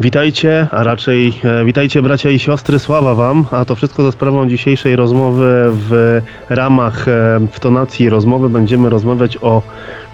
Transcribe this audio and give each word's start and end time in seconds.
Witajcie, 0.00 0.66
a 0.70 0.84
raczej 0.84 1.40
e, 1.44 1.64
witajcie 1.64 2.02
bracia 2.02 2.30
i 2.30 2.38
siostry, 2.38 2.78
sława 2.78 3.14
wam, 3.14 3.44
a 3.50 3.64
to 3.64 3.74
wszystko 3.74 4.02
za 4.02 4.12
sprawą 4.12 4.48
dzisiejszej 4.48 4.96
rozmowy 4.96 5.64
w 5.72 6.20
ramach 6.48 7.08
e, 7.08 7.40
w 7.52 7.60
tonacji 7.60 8.08
rozmowy 8.08 8.48
będziemy 8.48 8.90
rozmawiać 8.90 9.38
o 9.42 9.62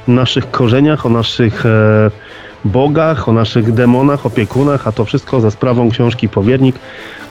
naszych 0.08 0.50
korzeniach, 0.50 1.06
o 1.06 1.08
naszych 1.08 1.66
e, 1.66 2.10
bogach, 2.64 3.28
o 3.28 3.32
naszych 3.32 3.72
demonach, 3.72 4.26
opiekunach, 4.26 4.88
a 4.88 4.92
to 4.92 5.04
wszystko 5.04 5.40
za 5.40 5.50
sprawą 5.50 5.90
książki 5.90 6.28
Powiernik, 6.28 6.76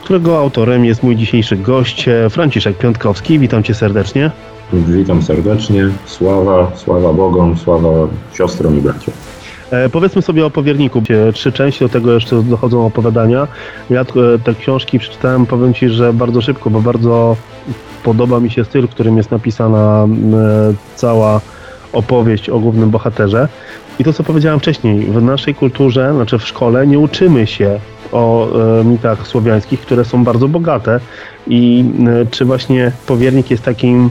którego 0.02 0.38
autorem 0.38 0.84
jest 0.84 1.02
mój 1.02 1.16
dzisiejszy 1.16 1.56
gość 1.56 2.06
Franciszek 2.30 2.78
Piątkowski. 2.78 3.38
Witam 3.38 3.62
cię 3.62 3.74
serdecznie. 3.74 4.30
Witam 4.72 5.22
serdecznie. 5.22 5.88
Sława, 6.06 6.72
sława 6.76 7.12
Bogom, 7.12 7.58
sława 7.58 7.88
siostrom 8.34 8.78
i 8.78 8.80
braciom. 8.80 9.14
E, 9.70 9.88
powiedzmy 9.88 10.22
sobie 10.22 10.46
o 10.46 10.50
powierniku. 10.50 11.02
Trzy 11.34 11.52
części 11.52 11.80
do 11.84 11.88
tego 11.88 12.12
jeszcze 12.12 12.42
dochodzą 12.42 12.86
opowiadania. 12.86 13.48
Ja 13.90 14.00
e, 14.00 14.04
te 14.44 14.54
książki 14.54 14.98
przeczytałem, 14.98 15.46
powiem 15.46 15.74
Ci, 15.74 15.88
że 15.88 16.12
bardzo 16.12 16.40
szybko, 16.40 16.70
bo 16.70 16.80
bardzo 16.80 17.36
podoba 18.02 18.40
mi 18.40 18.50
się 18.50 18.64
styl, 18.64 18.88
którym 18.88 19.16
jest 19.16 19.30
napisana 19.30 20.04
e, 20.04 20.74
cała 20.94 21.40
opowieść 21.92 22.50
o 22.50 22.58
głównym 22.58 22.90
bohaterze. 22.90 23.48
I 23.98 24.04
to, 24.04 24.12
co 24.12 24.24
powiedziałem 24.24 24.60
wcześniej, 24.60 25.00
w 25.00 25.22
naszej 25.22 25.54
kulturze, 25.54 26.12
znaczy 26.14 26.38
w 26.38 26.46
szkole, 26.46 26.86
nie 26.86 26.98
uczymy 26.98 27.46
się 27.46 27.80
o 28.12 28.48
mitach 28.84 29.26
słowiańskich, 29.26 29.80
które 29.80 30.04
są 30.04 30.24
bardzo 30.24 30.48
bogate. 30.48 31.00
I 31.46 31.84
czy 32.30 32.44
właśnie 32.44 32.92
powiernik 33.06 33.50
jest 33.50 33.62
takim, 33.62 34.10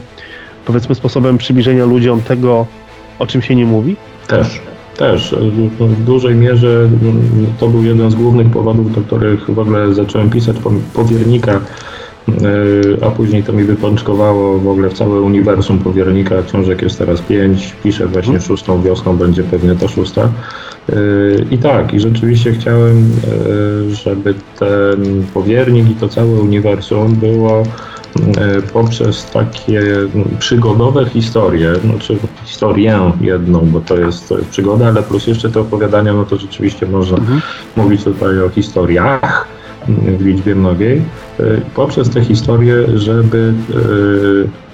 powiedzmy, 0.64 0.94
sposobem 0.94 1.38
przybliżenia 1.38 1.84
ludziom 1.84 2.22
tego, 2.22 2.66
o 3.18 3.26
czym 3.26 3.42
się 3.42 3.54
nie 3.54 3.66
mówi? 3.66 3.96
Też, 4.26 4.60
też. 4.96 5.34
W 5.80 6.04
dużej 6.04 6.34
mierze 6.34 6.88
mm, 7.02 7.46
to 7.58 7.68
był 7.68 7.84
jeden 7.84 8.10
z 8.10 8.14
głównych 8.14 8.50
powodów, 8.50 8.94
do 8.94 9.00
których 9.00 9.50
w 9.50 9.58
ogóle 9.58 9.94
zacząłem 9.94 10.30
pisać 10.30 10.56
po- 10.58 10.70
powiernika, 10.94 11.60
yy, 12.28 12.98
a 13.02 13.10
później 13.10 13.42
to 13.42 13.52
mi 13.52 13.64
wypączkowało 13.64 14.58
w 14.58 14.68
ogóle 14.68 14.88
w 14.88 14.94
całe 14.94 15.20
uniwersum 15.20 15.78
powiernika. 15.78 16.42
Książek 16.42 16.82
jest 16.82 16.98
teraz 16.98 17.20
pięć, 17.20 17.74
piszę 17.84 18.06
właśnie 18.06 18.40
szóstą 18.40 18.82
wiosną, 18.82 19.16
będzie 19.16 19.42
pewnie 19.42 19.74
ta 19.74 19.88
szósta. 19.88 20.28
Yy, 20.88 21.46
I 21.50 21.58
tak, 21.58 21.94
i 21.94 22.00
rzeczywiście 22.00 22.52
chciałem, 22.52 23.10
yy, 23.88 23.94
żeby 23.94 24.34
ten 24.58 25.24
powiernik 25.34 25.90
i 25.90 25.94
to 25.94 26.08
całe 26.08 26.40
uniwersum 26.40 27.14
było 27.14 27.62
poprzez 28.72 29.30
takie 29.30 29.82
no, 30.14 30.24
przygodowe 30.38 31.06
historie, 31.06 31.74
znaczy 31.74 32.18
historię 32.44 33.12
jedną, 33.20 33.60
bo 33.60 33.80
to 33.80 33.96
jest, 33.96 34.28
to 34.28 34.38
jest 34.38 34.50
przygoda, 34.50 34.86
ale 34.86 35.02
plus 35.02 35.26
jeszcze 35.26 35.50
te 35.50 35.60
opowiadania, 35.60 36.12
no 36.12 36.24
to 36.24 36.36
rzeczywiście 36.36 36.86
można 36.86 37.18
mówić 37.76 38.04
tutaj 38.04 38.42
o 38.42 38.48
historiach 38.48 39.56
w 39.88 40.24
liczbie 40.24 40.54
mnogiej, 40.54 41.02
e, 41.40 41.44
poprzez 41.74 42.10
te 42.10 42.24
historie, 42.24 42.98
żeby 42.98 43.54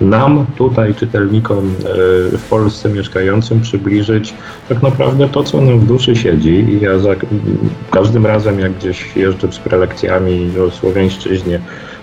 e, 0.00 0.04
nam 0.04 0.46
tutaj, 0.56 0.94
czytelnikom 0.94 1.58
e, 1.58 2.38
w 2.38 2.46
Polsce 2.50 2.88
mieszkającym 2.88 3.60
przybliżyć 3.60 4.34
tak 4.68 4.82
naprawdę 4.82 5.28
to, 5.28 5.42
co 5.42 5.60
nam 5.60 5.78
w 5.78 5.86
duszy 5.86 6.16
siedzi. 6.16 6.50
I 6.50 6.80
ja 6.80 6.98
za 6.98 7.14
każdym 7.90 8.26
razem, 8.26 8.60
jak 8.60 8.72
gdzieś 8.72 9.16
jeżdżę 9.16 9.52
z 9.52 9.58
prelekcjami 9.58 10.50
o 10.66 10.70
słowiańszczyźnie, 10.70 11.60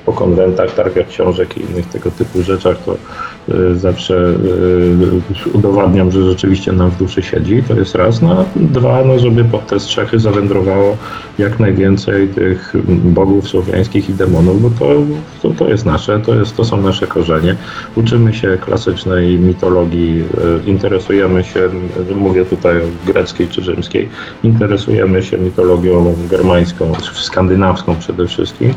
po 0.09 0.13
konwentach, 0.13 0.75
targach 0.75 1.07
książek 1.07 1.57
i 1.57 1.61
innych 1.61 1.88
tego 1.88 2.11
typu 2.11 2.41
rzeczach, 2.43 2.77
to 2.85 2.97
zawsze 3.75 4.33
y, 5.43 5.49
udowadniam, 5.53 6.11
że 6.11 6.23
rzeczywiście 6.23 6.71
nam 6.71 6.91
w 6.91 6.97
duszy 6.97 7.21
siedzi, 7.21 7.63
to 7.67 7.73
jest 7.73 7.95
raz. 7.95 8.21
No, 8.21 8.45
dwa, 8.55 9.03
no, 9.03 9.19
żeby 9.19 9.43
pod 9.43 9.67
te 9.67 9.79
strzechy 9.79 10.19
zawędrowało 10.19 10.97
jak 11.37 11.59
najwięcej 11.59 12.27
tych 12.27 12.73
bogów 13.03 13.47
słowiańskich 13.47 14.09
i 14.09 14.13
demonów, 14.13 14.61
bo 14.61 14.69
to, 14.79 14.95
to, 15.41 15.49
to 15.49 15.69
jest 15.69 15.85
nasze, 15.85 16.19
to, 16.19 16.35
jest, 16.35 16.55
to 16.55 16.66
są 16.66 16.81
nasze 16.81 17.07
korzenie. 17.07 17.55
Uczymy 17.95 18.33
się 18.33 18.57
klasycznej 18.61 19.39
mitologii, 19.39 20.23
y, 20.66 20.69
interesujemy 20.69 21.44
się, 21.44 21.59
y, 22.11 22.16
mówię 22.16 22.45
tutaj 22.45 22.78
o 22.78 23.11
greckiej 23.11 23.47
czy 23.47 23.63
rzymskiej, 23.63 24.09
interesujemy 24.44 25.23
się 25.23 25.38
mitologią 25.38 26.16
germańską, 26.29 26.91
skandynawską 27.13 27.95
przede 27.95 28.28
wszystkim, 28.28 28.73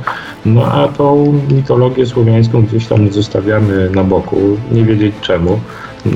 no 0.46 0.64
a 0.64 0.88
tą 0.88 1.40
mitologię 1.50 2.06
słowiańską 2.06 2.62
gdzieś 2.62 2.86
tam 2.86 3.12
zostawiamy 3.12 3.90
na 3.90 4.04
boku, 4.04 4.51
nie 4.72 4.84
wiedzieć 4.84 5.14
czemu. 5.20 5.60
E, 6.06 6.10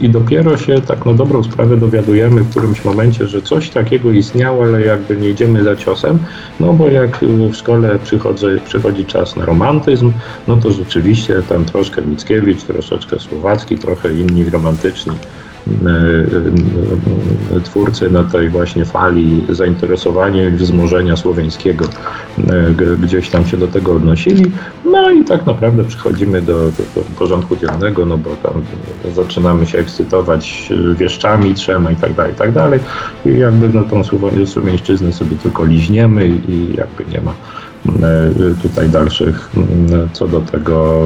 I 0.00 0.08
dopiero 0.08 0.56
się 0.56 0.80
tak 0.80 1.06
na 1.06 1.14
dobrą 1.14 1.42
sprawę 1.42 1.76
dowiadujemy 1.76 2.40
w 2.40 2.50
którymś 2.50 2.84
momencie, 2.84 3.26
że 3.26 3.42
coś 3.42 3.70
takiego 3.70 4.10
istniało, 4.10 4.64
ale 4.64 4.80
jakby 4.80 5.16
nie 5.16 5.28
idziemy 5.28 5.64
za 5.64 5.76
ciosem, 5.76 6.18
no 6.60 6.72
bo 6.72 6.88
jak 6.88 7.18
w 7.50 7.54
szkole 7.54 7.98
przychodzi, 7.98 8.46
przychodzi 8.64 9.04
czas 9.04 9.36
na 9.36 9.44
romantyzm, 9.44 10.12
no 10.48 10.56
to 10.56 10.70
rzeczywiście 10.70 11.42
tam 11.48 11.64
troszkę 11.64 12.02
Mickiewicz, 12.02 12.62
troszeczkę 12.62 13.18
Słowacki, 13.20 13.78
trochę 13.78 14.14
inni 14.14 14.50
romantyczni 14.50 15.12
twórcy 17.64 18.10
na 18.10 18.24
tej 18.24 18.48
właśnie 18.48 18.84
fali 18.84 19.44
zainteresowania 19.48 20.48
i 20.48 20.50
wzmożenia 20.50 21.16
słowiańskiego 21.16 21.84
e, 21.84 22.96
gdzieś 23.02 23.30
tam 23.30 23.46
się 23.46 23.56
do 23.56 23.68
tego 23.68 23.92
odnosili. 23.92 24.52
No 24.84 25.10
i 25.10 25.24
tak 25.24 25.46
naprawdę 25.46 25.84
przechodzimy 25.84 26.42
do, 26.42 26.54
do, 26.54 26.82
do 26.94 27.00
porządku 27.18 27.56
dziennego, 27.56 28.06
no 28.06 28.18
bo 28.18 28.30
tam 28.42 28.62
zaczynamy 29.14 29.66
się 29.66 29.78
ekscytować 29.78 30.72
wieszczami 30.96 31.54
trzema 31.54 31.90
i 31.90 31.96
tak 31.96 32.14
dalej, 32.14 32.32
i 32.32 32.36
tak 32.36 32.52
dalej. 32.52 32.80
I 33.26 33.38
jakby 33.38 33.68
no 33.68 33.84
tą 33.84 34.04
słowiańszczyznę 34.46 35.12
sobie 35.12 35.36
tylko 35.36 35.64
liźniemy 35.64 36.28
i 36.28 36.74
jakby 36.76 37.04
nie 37.12 37.20
ma 37.20 37.30
e, 37.30 37.57
tutaj 38.62 38.88
dalszych 38.88 39.50
m, 39.56 39.64
co 40.12 40.28
do 40.28 40.40
tego 40.40 41.04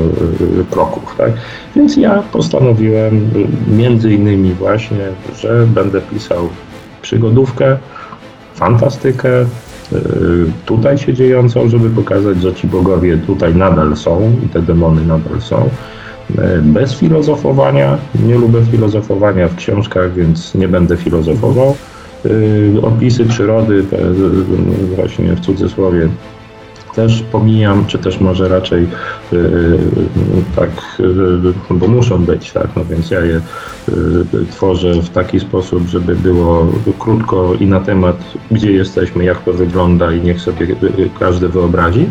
e, 0.60 0.64
kroków. 0.70 1.14
Tak? 1.18 1.30
Więc 1.76 1.96
ja 1.96 2.22
postanowiłem 2.32 3.16
e, 3.70 3.72
między 3.76 4.12
innymi 4.14 4.52
właśnie, 4.54 5.08
że 5.40 5.66
będę 5.74 6.00
pisał 6.00 6.48
przygodówkę, 7.02 7.76
fantastykę, 8.54 9.40
e, 9.40 9.46
tutaj 10.66 10.98
się 10.98 11.14
dziejącą, 11.14 11.68
żeby 11.68 11.90
pokazać, 11.90 12.42
że 12.42 12.54
ci 12.54 12.66
bogowie 12.66 13.16
tutaj 13.16 13.54
nadal 13.54 13.96
są 13.96 14.32
i 14.44 14.48
te 14.48 14.62
demony 14.62 15.04
nadal 15.04 15.40
są. 15.40 15.68
E, 16.38 16.58
Bez 16.62 16.94
filozofowania, 16.94 17.98
nie 18.26 18.34
lubię 18.34 18.62
filozofowania 18.70 19.48
w 19.48 19.56
książkach, 19.56 20.14
więc 20.14 20.54
nie 20.54 20.68
będę 20.68 20.96
filozofował. 20.96 21.76
E, 22.24 22.82
Opisy 22.82 23.24
przyrody, 23.24 23.82
te, 23.82 23.98
e, 23.98 24.12
właśnie 24.96 25.34
w 25.34 25.40
cudzysłowie, 25.40 26.08
też 26.94 27.22
pomijam, 27.32 27.86
czy 27.86 27.98
też 27.98 28.20
może 28.20 28.48
raczej 28.48 28.82
y, 28.82 29.36
y, 29.36 29.78
tak, 30.56 30.70
y, 31.70 31.74
bo 31.74 31.88
muszą 31.88 32.24
być, 32.24 32.52
tak, 32.52 32.68
no 32.76 32.84
więc 32.84 33.10
ja 33.10 33.20
je 33.20 33.36
y, 33.36 33.42
tworzę 34.50 34.94
w 34.94 35.10
taki 35.10 35.40
sposób, 35.40 35.88
żeby 35.88 36.16
było 36.16 36.66
krótko 36.98 37.54
i 37.60 37.66
na 37.66 37.80
temat, 37.80 38.16
gdzie 38.50 38.72
jesteśmy, 38.72 39.24
jak 39.24 39.44
to 39.44 39.52
wygląda 39.52 40.12
i 40.12 40.20
niech 40.20 40.40
sobie 40.40 40.66
każdy 41.18 41.48
wyobrazi, 41.48 42.06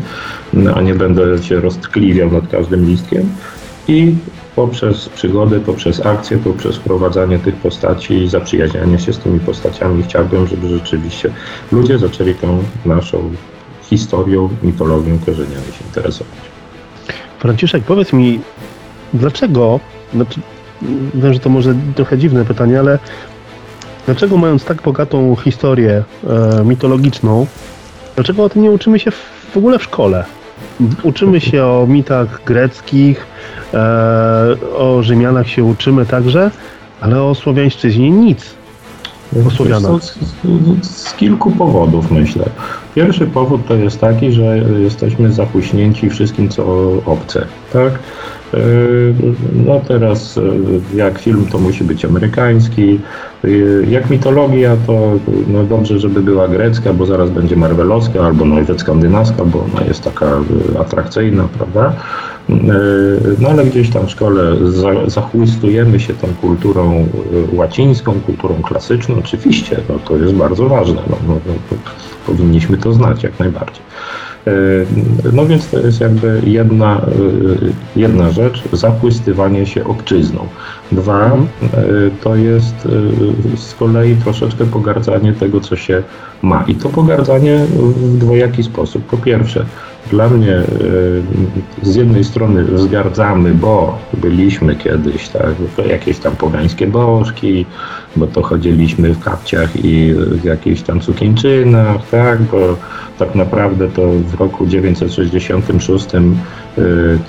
no, 0.53 0.73
a 0.73 0.81
nie 0.81 0.95
będę 0.95 1.43
się 1.43 1.59
roztkliwiał 1.59 2.31
nad 2.31 2.47
każdym 2.47 2.85
listkiem. 2.85 3.29
I 3.87 4.15
poprzez 4.55 5.09
przygody, 5.09 5.59
poprzez 5.59 6.05
akcje, 6.05 6.37
poprzez 6.37 6.75
wprowadzanie 6.75 7.39
tych 7.39 7.55
postaci 7.55 8.13
i 8.13 8.29
zaprzyjaźnianie 8.29 8.99
się 8.99 9.13
z 9.13 9.19
tymi 9.19 9.39
postaciami 9.39 10.03
chciałbym, 10.03 10.47
żeby 10.47 10.69
rzeczywiście 10.69 11.31
ludzie 11.71 11.97
zaczęli 11.97 12.35
tą 12.35 12.63
naszą 12.85 13.31
historią, 13.91 14.49
mitologią, 14.63 15.19
korzeniami 15.25 15.65
się 15.65 15.83
interesować. 15.85 16.33
Franciszek, 17.39 17.83
powiedz 17.83 18.13
mi, 18.13 18.39
dlaczego, 19.13 19.79
znaczy, 20.13 20.39
wiem, 21.13 21.33
że 21.33 21.39
to 21.39 21.49
może 21.49 21.75
trochę 21.95 22.17
dziwne 22.17 22.45
pytanie, 22.45 22.79
ale 22.79 22.99
dlaczego 24.05 24.37
mając 24.37 24.65
tak 24.65 24.81
bogatą 24.81 25.35
historię 25.35 26.03
e, 26.29 26.63
mitologiczną, 26.65 27.47
dlaczego 28.15 28.43
o 28.43 28.49
tym 28.49 28.61
nie 28.61 28.71
uczymy 28.71 28.99
się 28.99 29.11
w, 29.11 29.57
ogóle 29.57 29.79
w 29.79 29.83
szkole? 29.83 30.25
Uczymy 31.03 31.41
się 31.41 31.65
o 31.65 31.85
mitach 31.87 32.43
greckich, 32.45 33.25
e, 33.73 33.77
o 34.77 35.03
Rzymianach 35.03 35.47
się 35.49 35.63
uczymy 35.63 36.05
także, 36.05 36.51
ale 37.01 37.23
o 37.23 37.35
słowiańszczyźnie 37.35 38.09
nic. 38.09 38.60
Z, 40.01 40.17
z, 40.81 41.07
z 41.07 41.13
kilku 41.13 41.51
powodów 41.51 42.11
myślę. 42.11 42.45
Pierwszy 42.95 43.27
powód 43.27 43.67
to 43.67 43.75
jest 43.75 43.99
taki, 43.99 44.31
że 44.31 44.57
jesteśmy 44.57 45.31
zapuśnięci 45.33 46.09
wszystkim, 46.09 46.49
co 46.49 46.63
obce. 47.05 47.45
Tak? 47.73 47.99
No 49.65 49.81
teraz 49.87 50.39
jak 50.95 51.19
film 51.19 51.45
to 51.51 51.59
musi 51.59 51.83
być 51.83 52.05
amerykański. 52.05 52.99
Jak 53.89 54.09
mitologia 54.09 54.77
to 54.87 55.11
no 55.47 55.63
dobrze, 55.63 55.99
żeby 55.99 56.21
była 56.21 56.47
grecka, 56.47 56.93
bo 56.93 57.05
zaraz 57.05 57.29
będzie 57.29 57.55
marvelowska 57.55 58.25
albo 58.25 58.45
nawet 58.45 58.81
skandynawska, 58.81 59.45
bo 59.45 59.65
ona 59.73 59.85
jest 59.87 60.03
taka 60.03 60.25
atrakcyjna, 60.79 61.47
prawda? 61.57 61.93
No 63.39 63.49
ale 63.49 63.65
gdzieś 63.65 63.89
tam 63.89 64.07
w 64.07 64.11
szkole 64.11 64.55
zachłystujemy 65.07 65.99
się 65.99 66.13
tą 66.13 66.27
kulturą 66.41 67.07
łacińską, 67.53 68.13
kulturą 68.25 68.55
klasyczną. 68.55 69.15
Oczywiście, 69.19 69.77
no 69.89 69.95
to 70.07 70.17
jest 70.17 70.33
bardzo 70.33 70.69
ważne. 70.69 71.01
No, 71.09 71.17
no, 71.27 71.33
no, 71.47 71.77
powinniśmy 72.25 72.77
to 72.77 72.93
znać 72.93 73.23
jak 73.23 73.39
najbardziej. 73.39 73.81
E, 74.47 74.51
no 75.33 75.45
więc 75.45 75.67
to 75.67 75.79
jest 75.79 76.01
jakby 76.01 76.41
jedna, 76.45 76.97
e, 76.97 77.99
jedna 77.99 78.31
rzecz, 78.31 78.63
zapłystywanie 78.73 79.65
się 79.65 79.83
obczyzną. 79.83 80.47
Dwa, 80.91 81.25
e, 81.25 81.37
to 82.23 82.35
jest 82.35 82.87
z 83.55 83.75
kolei 83.75 84.15
troszeczkę 84.15 84.65
pogardzanie 84.65 85.33
tego, 85.33 85.59
co 85.59 85.75
się 85.75 86.03
ma. 86.41 86.63
I 86.67 86.75
to 86.75 86.89
pogardzanie 86.89 87.65
w 87.79 88.17
dwojaki 88.17 88.63
sposób. 88.63 89.05
Po 89.05 89.17
pierwsze, 89.17 89.65
dla 90.11 90.29
mnie 90.29 90.61
z 91.83 91.95
jednej 91.95 92.23
strony 92.23 92.63
wzgardzamy, 92.63 93.53
bo 93.53 93.97
byliśmy 94.13 94.75
kiedyś, 94.75 95.29
tak, 95.29 95.53
jakieś 95.89 96.19
tam 96.19 96.35
pogańskie 96.35 96.87
bożki, 96.87 97.65
bo 98.15 98.27
to 98.27 98.41
chodziliśmy 98.41 99.13
w 99.13 99.19
kapciach 99.19 99.85
i 99.85 100.13
w 100.13 100.43
jakichś 100.43 100.81
tam 100.81 100.99
cukieńczynach, 100.99 102.09
tak, 102.09 102.41
bo 102.41 102.77
tak 103.21 103.35
naprawdę 103.35 103.89
to 103.89 104.01
w 104.11 104.39
roku 104.39 104.67
966 104.67 106.05
y, 106.15 106.19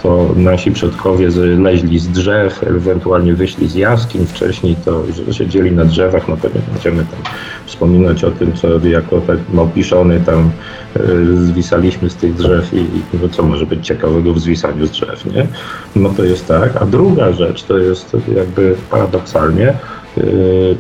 to 0.03 0.29
nasi 0.37 0.71
przodkowie 0.71 1.29
leźli 1.59 1.99
z 1.99 2.09
drzew, 2.09 2.63
ewentualnie 2.63 3.35
wyszli 3.35 3.69
z 3.69 3.75
jaskiń, 3.75 4.27
wcześniej 4.27 4.77
to 4.85 5.03
siedzieli 5.33 5.73
na 5.73 5.85
drzewach, 5.85 6.29
no 6.29 6.37
pewnie 6.37 6.61
będziemy 6.73 6.97
tam 6.97 7.35
wspominać 7.67 8.25
o 8.25 8.31
tym, 8.31 8.53
co 8.53 8.87
jako 8.87 9.21
tak 9.21 9.39
małpiszony 9.53 10.21
tam 10.21 10.51
y, 10.97 11.47
zwisaliśmy 11.47 12.11
z 12.11 12.17
tych 12.17 12.35
drzew 12.35 12.75
i, 12.75 12.87
no 13.23 13.29
co 13.29 13.43
może 13.43 13.67
być 13.67 13.87
ciekawego 13.87 14.33
w 14.33 14.41
zwisaniu 14.41 14.87
z 14.87 14.91
drzew, 14.91 15.27
nie? 15.27 15.47
No 15.97 16.09
to 16.09 16.25
jest 16.25 16.49
tak. 16.49 16.77
A 16.83 16.87
druga 16.87 17.33
rzecz 17.33 17.63
to 17.63 17.79
jest 17.79 18.17
jakby 18.37 18.77
paradoksalnie 18.91 19.75
yy, 20.17 20.77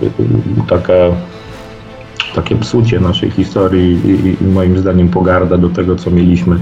taka 0.68 0.94
takie 2.34 2.56
psucie 2.56 3.00
naszej 3.00 3.30
historii 3.30 4.00
i, 4.04 4.44
i, 4.44 4.48
moim 4.48 4.78
zdaniem 4.78 5.08
pogarda 5.08 5.58
do 5.58 5.68
tego, 5.68 5.96
co 5.96 6.10
mieliśmy 6.10 6.56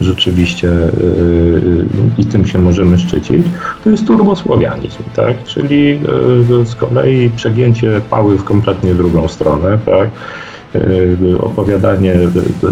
rzeczywiście 0.00 0.66
yy, 0.66 1.86
i 2.18 2.24
tym 2.24 2.46
się 2.46 2.58
możemy 2.58 2.98
szczycić, 2.98 3.46
to 3.84 3.90
jest 3.90 4.06
turbosłowianizm, 4.06 5.02
tak? 5.16 5.44
czyli 5.44 6.00
yy, 6.48 6.66
z 6.66 6.74
kolei 6.74 7.30
przegięcie 7.36 8.00
pały 8.10 8.38
w 8.38 8.44
kompletnie 8.44 8.94
drugą 8.94 9.28
stronę, 9.28 9.78
tak? 9.86 10.10
Opowiadanie, 11.40 12.14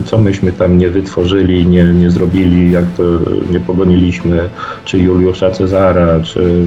co 0.05 0.19
myśmy 0.19 0.53
tam 0.53 0.79
nie 0.79 0.91
wytworzyli, 0.91 1.67
nie, 1.67 1.85
nie 1.85 2.11
zrobili, 2.11 2.73
jak 2.73 2.85
to 2.97 3.03
nie 3.51 3.61
pogoniliśmy, 3.61 4.49
czy 4.85 4.99
Juliusza 4.99 5.51
Cezara, 5.51 6.21
czy 6.21 6.67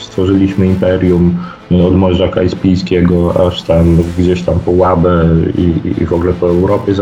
stworzyliśmy 0.00 0.66
imperium 0.66 1.38
od 1.70 1.96
Morza 1.96 2.28
Kaspijskiego 2.28 3.46
aż 3.46 3.62
tam 3.62 3.98
gdzieś 4.18 4.42
tam 4.42 4.58
po 4.60 4.70
Łabę 4.70 5.24
i, 5.58 6.02
i 6.02 6.06
w 6.06 6.12
ogóle 6.12 6.32
po 6.32 6.48
Europie 6.48 6.92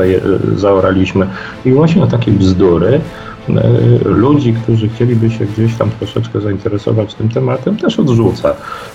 zaoraliśmy. 0.56 1.26
I 1.64 1.72
właśnie 1.72 2.06
takie 2.06 2.32
bzdury 2.32 3.00
e, 3.48 3.52
ludzi, 4.04 4.52
którzy 4.52 4.88
chcieliby 4.88 5.30
się 5.30 5.44
gdzieś 5.44 5.74
tam 5.74 5.90
troszeczkę 5.98 6.40
zainteresować 6.40 7.14
tym 7.14 7.28
tematem, 7.28 7.76
też 7.76 7.98
odrzuca. 7.98 8.50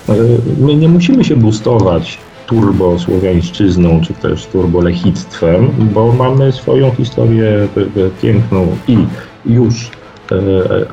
E, 0.08 0.14
my 0.58 0.74
nie 0.74 0.88
musimy 0.88 1.24
się 1.24 1.36
bustować 1.36 2.18
turbo 2.46 2.98
słowiańszczyzną, 2.98 4.00
czy 4.00 4.14
też 4.14 4.46
turbo 4.46 4.80
lechictwem, 4.80 5.70
bo 5.94 6.12
mamy 6.12 6.52
swoją 6.52 6.90
historię 6.90 7.68
piękną 8.22 8.66
i 8.88 8.96
już 9.46 9.90
E, 9.90 9.99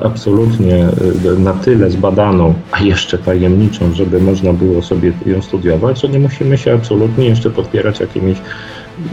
absolutnie 0.00 0.76
e, 0.76 1.38
na 1.38 1.52
tyle 1.52 1.90
zbadaną, 1.90 2.54
a 2.72 2.82
jeszcze 2.82 3.18
tajemniczą, 3.18 3.92
żeby 3.92 4.20
można 4.20 4.52
było 4.52 4.82
sobie 4.82 5.12
ją 5.26 5.42
studiować, 5.42 6.00
że 6.00 6.08
nie 6.08 6.18
musimy 6.18 6.58
się 6.58 6.74
absolutnie 6.74 7.24
jeszcze 7.24 7.50
podpierać 7.50 8.00
jakimiś 8.00 8.38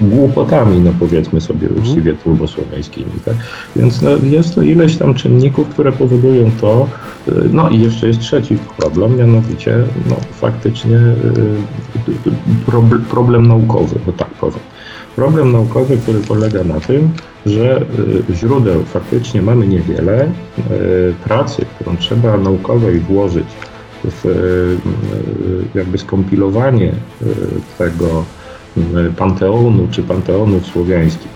głupotami, 0.01 0.79
no 0.79 0.91
powiedzmy 0.99 1.41
sobie 1.41 1.67
mhm. 1.67 1.87
uczciwie 1.87 2.13
turbosłowiańskimi. 2.13 3.11
Tak? 3.25 3.35
Więc 3.75 4.01
no, 4.01 4.09
jest 4.23 4.55
to 4.55 4.61
ileś 4.61 4.97
tam 4.97 5.13
czynników, 5.13 5.69
które 5.69 5.91
powodują 5.91 6.51
to, 6.61 6.87
e, 7.27 7.31
no 7.51 7.69
i 7.69 7.81
jeszcze 7.81 8.07
jest 8.07 8.19
trzeci 8.19 8.57
problem, 8.77 9.17
mianowicie 9.17 9.77
no, 10.09 10.15
faktycznie 10.31 10.99
problem 13.09 13.47
naukowy, 13.47 13.99
bo 14.05 14.11
tak 14.11 14.29
powiem. 14.29 14.59
Problem 15.15 15.51
naukowy, 15.51 15.97
który 15.97 16.19
polega 16.19 16.63
na 16.63 16.79
tym, 16.79 17.09
że 17.45 17.81
y, 18.29 18.35
źródeł 18.35 18.83
faktycznie 18.83 19.41
mamy 19.41 19.67
niewiele. 19.67 20.31
Y, 20.71 21.13
pracy, 21.23 21.65
którą 21.75 21.97
trzeba 21.97 22.37
naukowej 22.37 22.99
włożyć 22.99 23.47
w 24.03 24.25
y, 24.25 24.77
jakby 25.77 25.97
skompilowanie 25.97 26.91
tego 27.77 28.25
panteonu 29.17 29.87
czy 29.91 30.03
panteonów 30.03 30.65
słowiańskich 30.65 31.34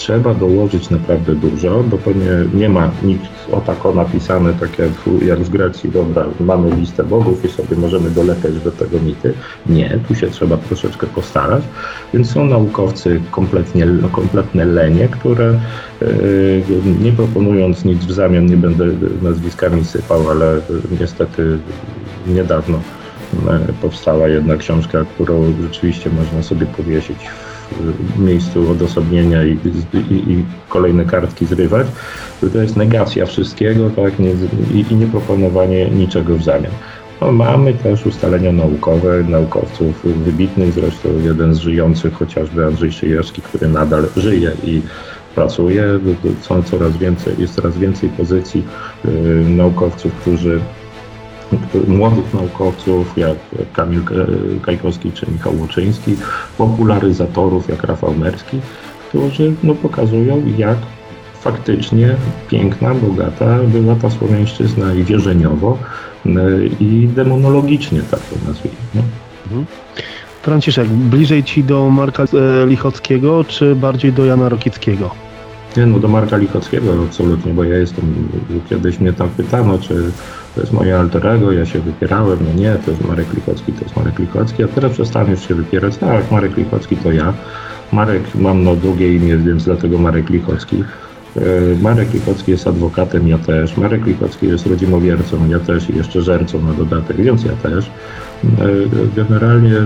trzeba 0.00 0.34
dołożyć 0.34 0.90
naprawdę 0.90 1.34
dużo, 1.34 1.82
bo 1.82 1.98
to 1.98 2.10
nie, 2.12 2.58
nie 2.60 2.68
ma 2.68 2.90
nikt 3.02 3.26
o 3.52 3.60
tako 3.60 3.92
napisane, 3.92 4.54
tak 4.54 4.78
jak, 4.78 4.92
jak 5.26 5.38
w 5.40 5.50
Grecji, 5.50 5.90
dobra, 5.90 6.24
mamy 6.40 6.76
listę 6.76 7.04
bogów 7.04 7.44
i 7.44 7.48
sobie 7.48 7.76
możemy 7.76 8.10
dolepiać 8.10 8.54
do 8.64 8.72
tego 8.72 9.00
mity. 9.00 9.32
Nie, 9.66 9.98
tu 10.08 10.14
się 10.14 10.30
trzeba 10.30 10.56
troszeczkę 10.56 11.06
postarać, 11.06 11.62
więc 12.14 12.30
są 12.30 12.46
naukowcy 12.46 13.20
kompletnie, 13.30 13.86
kompletne 14.12 14.64
lenie, 14.64 15.08
które 15.08 15.60
yy, 16.00 16.62
nie 17.00 17.12
proponując 17.12 17.84
nic 17.84 18.04
w 18.04 18.12
zamian, 18.12 18.46
nie 18.46 18.56
będę 18.56 18.84
nazwiskami 19.22 19.84
sypał, 19.84 20.30
ale 20.30 20.60
niestety 21.00 21.58
niedawno 22.26 22.78
yy, 23.32 23.72
powstała 23.82 24.28
jedna 24.28 24.56
książka, 24.56 25.04
którą 25.14 25.52
rzeczywiście 25.62 26.10
można 26.10 26.42
sobie 26.42 26.66
powiesić 26.66 27.18
miejscu 28.18 28.70
odosobnienia 28.70 29.44
i, 29.44 29.58
i, 30.10 30.32
i, 30.32 30.44
kolejne 30.68 31.04
kartki 31.04 31.46
zrywać, 31.46 31.86
to 32.52 32.62
jest 32.62 32.76
negacja 32.76 33.26
wszystkiego 33.26 33.90
tak, 33.90 34.18
nie, 34.18 34.30
i, 34.74 34.84
i 34.90 35.94
niczego 35.96 36.36
w 36.36 36.42
zamian. 36.42 36.72
No, 37.20 37.32
mamy 37.32 37.74
też 37.74 38.06
ustalenia 38.06 38.52
naukowe, 38.52 39.24
naukowców 39.28 40.02
wybitnych, 40.04 40.72
zresztą 40.72 41.08
jeden 41.24 41.54
z 41.54 41.58
żyjących, 41.58 42.14
chociażby 42.14 42.66
Andrzej 42.66 42.92
Szyjewski, 42.92 43.42
który 43.42 43.68
nadal 43.68 44.06
żyje 44.16 44.52
i 44.64 44.82
pracuje. 45.34 45.84
Są 46.40 46.62
coraz 46.62 46.96
więcej, 46.96 47.34
jest 47.38 47.54
coraz 47.54 47.78
więcej 47.78 48.08
pozycji 48.08 48.64
y, 49.04 49.08
naukowców, 49.48 50.12
którzy 50.14 50.60
młodych 51.88 52.34
naukowców 52.34 53.18
jak 53.18 53.36
Kamil 53.72 54.02
Kajkowski 54.62 55.12
czy 55.12 55.26
Michał 55.32 55.52
Łuczyński, 55.60 56.16
popularyzatorów 56.58 57.68
jak 57.68 57.84
Rafał 57.84 58.14
Merski, 58.14 58.60
którzy 59.08 59.52
no, 59.62 59.74
pokazują 59.74 60.42
jak 60.56 60.78
faktycznie 61.40 62.16
piękna, 62.48 62.94
bogata 62.94 63.58
była 63.58 63.94
ta 63.94 64.10
Słowiańszczyzna 64.10 64.94
i 64.94 65.04
wierzeniowo 65.04 65.78
e, 66.26 66.30
i 66.80 67.08
demonologicznie, 67.08 68.02
tak 68.10 68.20
to 68.20 68.36
nazwijmy. 68.48 68.78
Mhm. 69.46 69.66
Franciszek, 70.42 70.88
bliżej 70.88 71.44
Ci 71.44 71.64
do 71.64 71.90
Marka 71.90 72.22
e, 72.22 72.66
Lichockiego, 72.66 73.44
czy 73.44 73.74
bardziej 73.74 74.12
do 74.12 74.24
Jana 74.24 74.48
Rokickiego? 74.48 75.29
Nie, 75.76 75.86
no 75.86 75.98
do 75.98 76.08
Marka 76.08 76.36
Lichockiego 76.36 76.92
absolutnie, 77.08 77.54
bo 77.54 77.64
ja 77.64 77.78
jestem, 77.78 78.28
kiedyś 78.70 79.00
mnie 79.00 79.12
tam 79.12 79.28
pytano, 79.28 79.78
czy 79.78 80.10
to 80.54 80.60
jest 80.60 80.72
moje 80.72 80.98
alterego, 80.98 81.52
ja 81.52 81.66
się 81.66 81.80
wypierałem, 81.80 82.38
no 82.48 82.60
nie, 82.60 82.76
to 82.84 82.90
jest 82.90 83.04
Marek 83.04 83.34
Lichocki, 83.34 83.72
to 83.72 83.84
jest 83.84 83.96
Marek 83.96 84.18
Lichocki, 84.18 84.64
a 84.64 84.68
teraz 84.68 84.92
przestanę 84.92 85.30
już 85.30 85.48
się 85.48 85.54
wypierać, 85.54 85.96
tak, 85.96 86.30
Marek 86.30 86.56
Lichocki 86.56 86.96
to 86.96 87.12
ja. 87.12 87.32
Marek 87.92 88.22
mam 88.34 88.64
na 88.64 88.74
drugie 88.74 89.14
imię, 89.14 89.36
więc 89.36 89.64
dlatego 89.64 89.98
Marek 89.98 90.30
Lichocki. 90.30 90.84
E, 91.36 91.42
Marek 91.82 92.14
Lichocki 92.14 92.50
jest 92.50 92.66
adwokatem, 92.66 93.28
ja 93.28 93.38
też. 93.38 93.76
Marek 93.76 94.06
Lichocki 94.06 94.46
jest 94.46 94.66
rodzimowiercą, 94.66 95.48
ja 95.48 95.58
też 95.58 95.90
i 95.90 95.96
jeszcze 95.96 96.22
żercą 96.22 96.62
na 96.62 96.72
dodatek, 96.72 97.16
więc 97.16 97.44
ja 97.44 97.52
też. 97.52 97.90
E, 98.44 98.68
generalnie 99.16 99.76
e, 99.76 99.82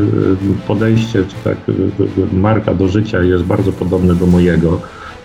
podejście 0.66 1.24
czy 1.24 1.34
tak, 1.44 1.56
Marka 2.32 2.74
do 2.74 2.88
życia 2.88 3.22
jest 3.22 3.44
bardzo 3.44 3.72
podobne 3.72 4.14
do 4.14 4.26
mojego. 4.26 4.80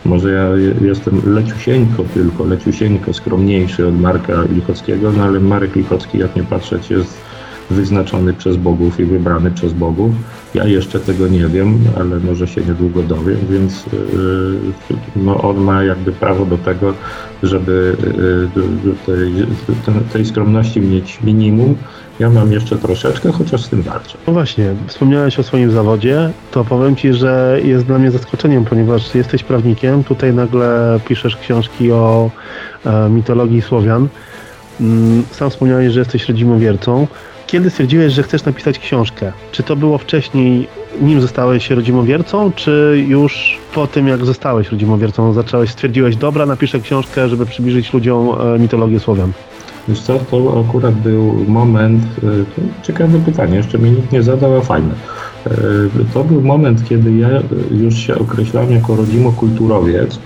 Może 0.05 0.31
ja 0.31 0.49
jestem 0.81 1.21
leciusieńko 1.25 2.03
tylko, 2.13 2.43
leciusieńko 2.43 3.13
skromniejszy 3.13 3.87
od 3.87 3.99
Marka 3.99 4.43
Lichockiego, 4.55 5.11
no 5.11 5.23
ale 5.23 5.39
Marek 5.39 5.75
Lichocki, 5.75 6.17
jak 6.17 6.35
nie 6.35 6.43
patrzeć, 6.43 6.89
jest 6.89 7.17
wyznaczony 7.69 8.33
przez 8.33 8.57
bogów 8.57 8.99
i 8.99 9.05
wybrany 9.05 9.51
przez 9.51 9.73
bogów. 9.73 10.11
Ja 10.53 10.65
jeszcze 10.65 10.99
tego 10.99 11.27
nie 11.27 11.47
wiem, 11.47 11.79
ale 11.99 12.19
może 12.19 12.47
się 12.47 12.61
niedługo 12.61 13.01
dowiem, 13.03 13.37
więc 13.49 13.85
no, 15.15 15.41
on 15.41 15.57
ma 15.57 15.83
jakby 15.83 16.11
prawo 16.11 16.45
do 16.45 16.57
tego, 16.57 16.93
żeby 17.43 17.97
tej, 19.05 19.33
tej 20.13 20.25
skromności 20.25 20.81
mieć 20.81 21.19
minimum. 21.23 21.75
Ja 22.19 22.29
mam 22.29 22.51
jeszcze 22.51 22.77
troszeczkę, 22.77 23.31
chociaż 23.31 23.61
z 23.63 23.69
tym 23.69 23.81
walczę. 23.81 24.17
No 24.27 24.33
właśnie, 24.33 24.73
wspomniałeś 24.87 25.39
o 25.39 25.43
swoim 25.43 25.71
zawodzie, 25.71 26.29
to 26.51 26.65
powiem 26.65 26.95
Ci, 26.95 27.13
że 27.13 27.59
jest 27.63 27.85
dla 27.85 27.97
mnie 27.97 28.11
zaskoczeniem, 28.11 28.65
ponieważ 28.65 29.15
jesteś 29.15 29.43
prawnikiem, 29.43 30.03
tutaj 30.03 30.33
nagle 30.33 30.99
piszesz 31.07 31.37
książki 31.37 31.91
o 31.91 32.31
e, 32.85 33.09
mitologii 33.09 33.61
Słowian. 33.61 34.07
Mm, 34.81 35.23
sam 35.31 35.49
wspomniałeś, 35.49 35.93
że 35.93 35.99
jesteś 35.99 36.29
rodzimowiercą. 36.29 37.07
Kiedy 37.51 37.69
stwierdziłeś, 37.69 38.13
że 38.13 38.23
chcesz 38.23 38.45
napisać 38.45 38.79
książkę? 38.79 39.31
Czy 39.51 39.63
to 39.63 39.75
było 39.75 39.97
wcześniej, 39.97 40.67
nim 41.01 41.21
zostałeś 41.21 41.69
rodzimowiercą, 41.69 42.51
czy 42.55 43.05
już 43.07 43.57
po 43.73 43.87
tym, 43.87 44.07
jak 44.07 44.25
zostałeś 44.25 44.71
rodzimowiercą, 44.71 45.33
zacząłeś, 45.33 45.69
stwierdziłeś, 45.69 46.15
dobra, 46.15 46.45
napiszę 46.45 46.79
książkę, 46.79 47.29
żeby 47.29 47.45
przybliżyć 47.45 47.93
ludziom 47.93 48.29
e, 48.55 48.59
mitologię 48.59 48.99
Słowian? 48.99 49.31
Wiesz 49.87 50.01
co, 50.01 50.19
to 50.19 50.65
akurat 50.67 50.95
był 50.95 51.45
moment, 51.47 52.03
e, 52.03 52.83
ciekawe 52.83 53.19
pytanie, 53.19 53.57
jeszcze 53.57 53.79
mi 53.79 53.91
nikt 53.91 54.11
nie 54.11 54.23
zadał, 54.23 54.57
a 54.57 54.61
fajne. 54.61 54.93
E, 55.45 55.51
to 56.13 56.23
był 56.23 56.41
moment, 56.41 56.89
kiedy 56.89 57.13
ja 57.17 57.29
już 57.71 57.95
się 57.95 58.15
określałem 58.15 58.71
jako 58.71 58.95
rodzimokulturowiec 58.95 60.19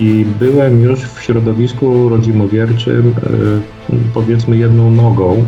i 0.00 0.26
byłem 0.40 0.82
już 0.82 1.00
w 1.00 1.22
środowisku 1.22 2.08
rodzimowierczym 2.08 3.14
powiedzmy 4.14 4.56
jedną 4.56 4.90
nogą, 4.90 5.44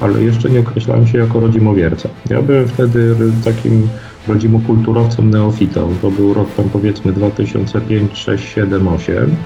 ale 0.00 0.22
jeszcze 0.22 0.50
nie 0.50 0.60
określałem 0.60 1.06
się 1.06 1.18
jako 1.18 1.40
rodzimowierca. 1.40 2.08
Ja 2.30 2.42
byłem 2.42 2.68
wtedy 2.68 3.16
takim 3.44 3.88
rodzimokulturowcem 4.28 5.30
neofitą. 5.30 5.94
To 6.02 6.10
był 6.10 6.34
rok 6.34 6.48
tam 6.56 6.68
powiedzmy 6.68 7.12
2005, 7.12 8.18
6, 8.18 8.48
7, 8.54 8.88
8 8.88 9.36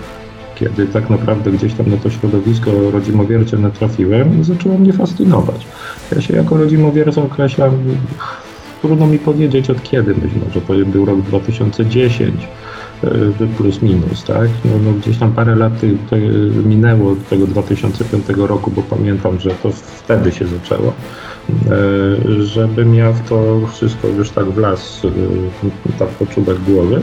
kiedy 0.55 0.87
tak 0.87 1.11
naprawdę 1.11 1.51
gdzieś 1.51 1.75
tam 1.75 1.91
na 1.91 1.97
to 1.97 2.11
środowisko 2.11 2.71
rodzimowiercze 2.91 3.59
natrafiłem 3.59 4.41
i 4.41 4.45
zaczęło 4.45 4.79
mnie 4.79 4.93
fascynować. 4.93 5.67
Ja 6.15 6.21
się 6.21 6.37
jako 6.37 6.57
rodzimowierca 6.57 7.23
określam, 7.23 7.71
trudno 8.83 9.07
mi 9.07 9.19
powiedzieć 9.19 9.71
od 9.71 9.83
kiedy, 9.83 10.15
być 10.15 10.31
może 10.47 10.61
to 10.61 10.75
był 10.87 11.05
rok 11.05 11.21
2010, 11.21 12.35
e, 12.45 12.47
plus 13.57 13.83
minus, 13.83 14.25
tak? 14.25 14.49
No, 14.65 14.71
no 14.85 14.93
gdzieś 14.93 15.19
tam 15.19 15.33
parę 15.33 15.57
lat 15.57 15.73
minęło 16.65 17.13
od 17.13 17.29
tego 17.29 17.47
2005 17.47 18.29
roku, 18.37 18.71
bo 18.71 18.83
pamiętam, 18.83 19.41
że 19.41 19.51
to 19.51 19.71
wtedy 19.73 20.33
się 20.33 20.47
zaczęło, 20.47 20.93
żebym 22.39 22.95
ja 22.95 23.13
w 23.13 23.29
to 23.29 23.61
wszystko 23.73 24.09
już 24.09 24.31
tak 24.31 24.45
wlazł, 24.45 25.11
tak 25.99 26.09
po 26.09 26.27
czubek 26.27 26.59
głowy. 26.59 27.01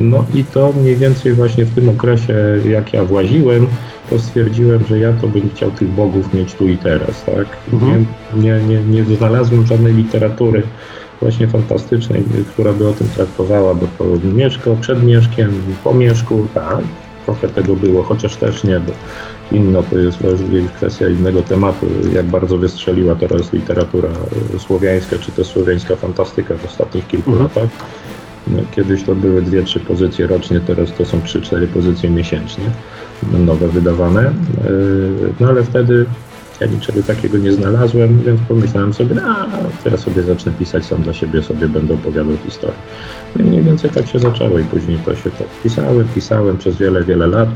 No 0.00 0.24
i 0.34 0.44
to 0.44 0.72
mniej 0.82 0.96
więcej 0.96 1.32
właśnie 1.32 1.64
w 1.64 1.74
tym 1.74 1.88
okresie, 1.88 2.34
jak 2.68 2.92
ja 2.92 3.04
właziłem, 3.04 3.66
to 4.10 4.18
stwierdziłem, 4.18 4.84
że 4.88 4.98
ja 4.98 5.12
to 5.12 5.28
bym 5.28 5.50
chciał 5.54 5.70
tych 5.70 5.88
bogów 5.88 6.34
mieć 6.34 6.54
tu 6.54 6.68
i 6.68 6.76
teraz, 6.76 7.24
tak? 7.24 7.46
Mhm. 7.72 8.06
Nie, 8.36 8.60
nie, 8.68 8.82
nie 8.82 9.16
znalazłem 9.16 9.66
żadnej 9.66 9.94
literatury 9.94 10.62
właśnie 11.20 11.48
fantastycznej, 11.48 12.24
która 12.52 12.72
by 12.72 12.88
o 12.88 12.92
tym 12.92 13.08
traktowała, 13.08 13.74
bo 13.74 13.86
to 13.98 14.04
mieszko 14.34 14.76
przed 14.80 15.02
mieszkiem, 15.02 15.62
po 15.84 15.94
mieszku, 15.94 16.46
tak, 16.54 16.84
trochę 17.26 17.48
tego 17.48 17.76
było, 17.76 18.02
chociaż 18.02 18.36
też 18.36 18.64
nie, 18.64 18.80
bo 18.80 18.92
inno 19.52 19.82
to 19.82 19.98
jest 19.98 20.18
kwestia 20.76 21.08
innego 21.08 21.42
tematu, 21.42 21.86
jak 22.12 22.26
bardzo 22.26 22.58
wystrzeliła 22.58 23.14
teraz 23.14 23.52
literatura 23.52 24.08
słowiańska, 24.58 25.16
czy 25.18 25.32
też 25.32 25.46
słowiańska 25.46 25.96
fantastyka 25.96 26.54
w 26.56 26.64
ostatnich 26.64 27.06
kilku 27.06 27.30
mhm. 27.30 27.48
latach. 27.48 27.70
No, 28.46 28.58
kiedyś 28.70 29.02
to 29.02 29.14
były 29.14 29.42
dwie, 29.42 29.62
trzy 29.62 29.80
pozycje 29.80 30.26
rocznie, 30.26 30.60
teraz 30.60 30.92
to 30.98 31.04
są 31.04 31.22
trzy, 31.22 31.42
cztery 31.42 31.66
pozycje 31.66 32.10
miesięcznie, 32.10 32.64
nowe 33.38 33.68
wydawane. 33.68 34.20
E, 34.20 34.32
no 35.40 35.48
ale 35.48 35.62
wtedy 35.64 36.06
ja 36.60 36.66
niczego 36.66 37.02
takiego 37.02 37.38
nie 37.38 37.52
znalazłem, 37.52 38.22
więc 38.22 38.40
pomyślałem 38.48 38.94
sobie, 38.94 39.22
a 39.22 39.46
to 39.84 39.90
ja 39.90 39.96
sobie 39.96 40.22
zacznę 40.22 40.52
pisać 40.58 40.84
sam 40.84 41.02
dla 41.02 41.12
siebie, 41.12 41.42
sobie 41.42 41.68
będę 41.68 41.94
opowiadał 41.94 42.36
historię. 42.44 42.76
No 43.36 43.44
i 43.44 43.48
mniej 43.48 43.62
więcej 43.62 43.90
tak 43.90 44.06
się 44.06 44.18
zaczęło 44.18 44.58
i 44.58 44.64
później 44.64 44.98
to 44.98 45.16
się 45.16 45.30
tak 45.30 45.48
pisałem, 45.62 46.08
pisałem 46.14 46.58
przez 46.58 46.76
wiele, 46.76 47.04
wiele 47.04 47.26
lat. 47.26 47.48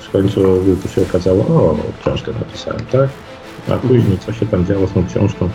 W 0.00 0.10
końcu 0.10 0.40
to 0.82 0.88
się 0.88 1.02
okazało, 1.02 1.46
o, 1.46 1.76
książkę 2.00 2.32
napisałem, 2.32 2.80
tak? 2.92 3.08
A 3.68 3.76
później 3.76 4.18
co 4.18 4.32
się 4.32 4.46
tam 4.46 4.66
działo 4.66 4.86
z 4.86 4.92
tą 4.92 5.06
książką, 5.06 5.48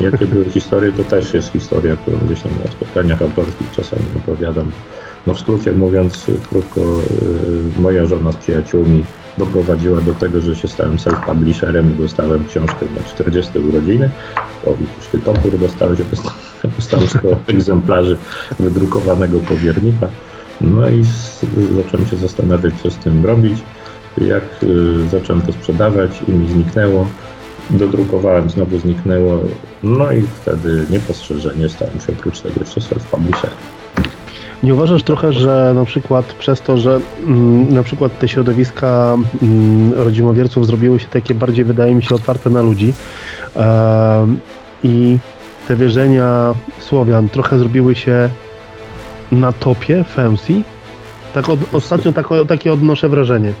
Jakie 0.00 0.26
były 0.26 0.50
historie, 0.50 0.92
to 0.92 1.04
też 1.04 1.34
jest 1.34 1.52
historia, 1.52 1.96
którą 1.96 2.18
gdzieś 2.18 2.40
tam 2.40 2.52
na 2.64 2.70
spotkaniach 2.70 3.22
autorskich 3.22 3.70
czasami 3.70 4.02
opowiadam. 4.16 4.70
No 5.26 5.34
w 5.34 5.40
skrócie 5.40 5.72
mówiąc, 5.72 6.26
krótko, 6.50 6.80
y, 6.80 7.80
moja 7.80 8.06
żona 8.06 8.32
z 8.32 8.36
przyjaciółmi 8.36 9.04
doprowadziła 9.38 10.00
do 10.00 10.14
tego, 10.14 10.40
że 10.40 10.56
się 10.56 10.68
stałem 10.68 10.96
self-publisherem 10.96 11.90
i 11.90 11.94
dostałem 11.94 12.44
książkę 12.44 12.86
na 12.96 13.02
40 13.02 13.58
urodziny. 13.58 14.10
Powiedz, 14.64 15.08
ty 15.12 15.18
topór 15.18 15.58
dostałeś, 15.58 15.98
dostałem 16.78 17.08
100 17.08 17.18
egzemplarzy 17.46 18.18
wydrukowanego 18.58 19.40
powiernika. 19.40 20.08
No 20.60 20.90
i 20.90 21.04
zacząłem 21.76 22.06
się 22.06 22.16
zastanawiać, 22.16 22.74
co 22.82 22.90
z 22.90 22.96
tym 22.96 23.26
robić. 23.26 23.58
Jak 24.18 24.44
y, 24.62 25.08
zacząłem 25.08 25.42
to 25.42 25.52
sprzedawać 25.52 26.22
i 26.28 26.32
mi 26.32 26.48
zniknęło 26.48 27.06
dodrukowałem, 27.70 28.50
znowu 28.50 28.78
zniknęło, 28.78 29.40
no 29.82 30.12
i 30.12 30.22
wtedy 30.22 30.86
niepostrzeżenie 30.90 31.68
stałem 31.68 32.00
się 32.00 32.12
oprócz 32.12 32.40
tego 32.40 32.60
jeszcze 32.60 32.80
self-publisherem. 32.80 33.77
Nie 34.62 34.74
uważasz 34.74 35.02
trochę, 35.02 35.32
że 35.32 35.72
na 35.74 35.84
przykład 35.84 36.24
przez 36.34 36.60
to, 36.60 36.78
że 36.78 37.00
mm, 37.26 37.74
na 37.74 37.82
przykład 37.82 38.18
te 38.18 38.28
środowiska 38.28 39.16
mm, 39.42 39.92
rodzimowierców 39.92 40.66
zrobiły 40.66 41.00
się 41.00 41.06
takie 41.06 41.34
bardziej, 41.34 41.64
wydaje 41.64 41.94
mi 41.94 42.02
się, 42.02 42.14
otwarte 42.14 42.50
na 42.50 42.62
ludzi 42.62 42.92
i 44.84 45.18
te 45.68 45.76
wierzenia 45.76 46.54
Słowian 46.78 47.28
trochę 47.28 47.58
zrobiły 47.58 47.94
się 47.94 48.28
na 49.32 49.52
topie, 49.52 50.04
fancy? 50.04 50.62
Tak 51.34 51.48
od, 51.48 51.74
ostatnio 51.74 52.12
tak, 52.12 52.28
takie 52.48 52.72
odnoszę 52.72 53.08
wrażenie. 53.08 53.52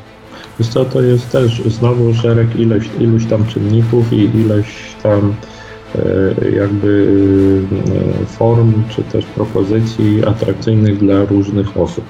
Wiesz 0.58 0.68
co, 0.68 0.84
to 0.84 1.02
jest 1.02 1.32
też 1.32 1.62
znowu 1.62 2.14
szereg 2.14 2.56
ileś, 2.56 2.84
iluś 3.00 3.26
tam 3.26 3.46
czynników 3.46 4.12
i 4.12 4.16
ileś 4.16 4.66
tam 5.02 5.34
jakby 6.56 7.12
e, 8.22 8.26
form 8.26 8.72
czy 8.88 9.02
też 9.02 9.24
propozycji 9.24 10.24
atrakcyjnych 10.24 10.98
dla 10.98 11.24
różnych 11.24 11.76
osób. 11.76 12.04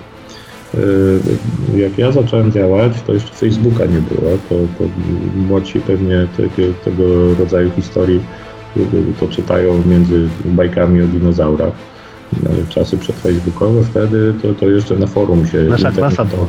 E, 0.75 1.78
jak 1.78 1.99
ja 1.99 2.12
zacząłem 2.12 2.52
działać, 2.52 2.92
to 3.06 3.14
jeszcze 3.14 3.35
Facebooka 3.35 3.85
nie 3.85 4.00
było, 4.00 4.30
to, 4.49 4.54
to 4.54 4.85
młodsi 5.37 5.80
pewnie 5.80 6.26
tego, 6.37 6.73
tego 6.85 7.35
rodzaju 7.35 7.70
historii 7.70 8.20
to 9.20 9.28
czytają 9.28 9.82
między 9.87 10.28
bajkami 10.44 11.02
o 11.02 11.06
dinozaurach. 11.06 11.73
Czasy 12.68 12.99
przedfacebookowe, 12.99 13.82
wtedy 13.85 14.35
to, 14.42 14.54
to 14.54 14.68
jeszcze 14.68 14.97
na 14.97 15.06
forum 15.06 15.47
się... 15.47 15.58
Nasza 15.58 15.90
klasa 15.90 16.25
to. 16.25 16.47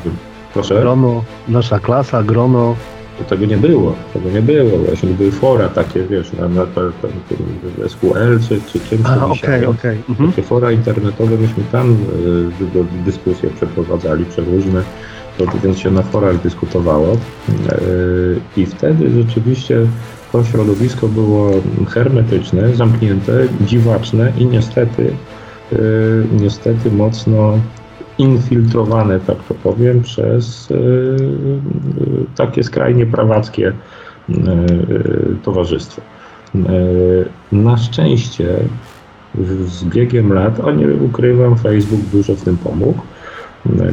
Proszę? 0.53 0.81
Grono, 0.81 1.24
nasza 1.48 1.79
klasa, 1.79 2.24
grono. 2.24 2.75
Tego 3.23 3.45
nie 3.45 3.57
było, 3.57 3.95
tego 4.13 4.29
nie 4.29 4.41
było. 4.41 4.77
Właśnie 4.77 5.09
były 5.09 5.31
fora 5.31 5.69
takie, 5.69 6.03
wiesz, 6.03 6.33
na, 6.33 6.47
na, 6.47 6.61
na, 6.61 7.89
SQL 7.89 8.39
czy, 8.47 8.61
czy 8.71 8.79
czymś. 8.79 9.01
A, 9.05 9.25
okej, 9.25 9.65
okej. 9.65 9.97
Mhm. 10.09 10.31
Takie 10.31 10.43
fora 10.43 10.71
internetowe, 10.71 11.38
myśmy 11.38 11.63
tam 11.71 11.91
y, 11.91 13.05
dyskusje 13.05 13.49
przeprowadzali 13.49 14.25
przeróżne, 14.25 14.83
to, 15.38 15.45
więc 15.63 15.79
się 15.79 15.91
na 15.91 16.01
forach 16.01 16.41
dyskutowało. 16.41 17.13
Y, 17.13 18.39
I 18.57 18.65
wtedy 18.65 19.09
rzeczywiście 19.11 19.88
to 20.31 20.43
środowisko 20.43 21.07
było 21.07 21.51
hermetyczne, 21.89 22.75
zamknięte, 22.75 23.47
dziwaczne 23.61 24.33
i 24.38 24.45
niestety, 24.45 25.11
y, 25.73 26.23
niestety 26.41 26.91
mocno 26.91 27.59
infiltrowane, 28.19 29.19
tak 29.19 29.38
to 29.43 29.53
powiem, 29.53 30.01
przez 30.01 30.71
e, 30.71 30.75
takie 32.36 32.63
skrajnie 32.63 33.05
prawackie 33.05 33.67
e, 33.67 34.33
towarzystwo. 35.43 36.01
E, 36.55 36.62
na 37.51 37.77
szczęście 37.77 38.55
z 39.65 39.83
biegiem 39.83 40.33
lat, 40.33 40.59
a 40.67 40.71
nie 40.71 40.88
ukrywam, 40.88 41.57
Facebook 41.57 42.01
dużo 42.01 42.36
w 42.36 42.41
tym 42.41 42.57
pomógł, 42.57 43.01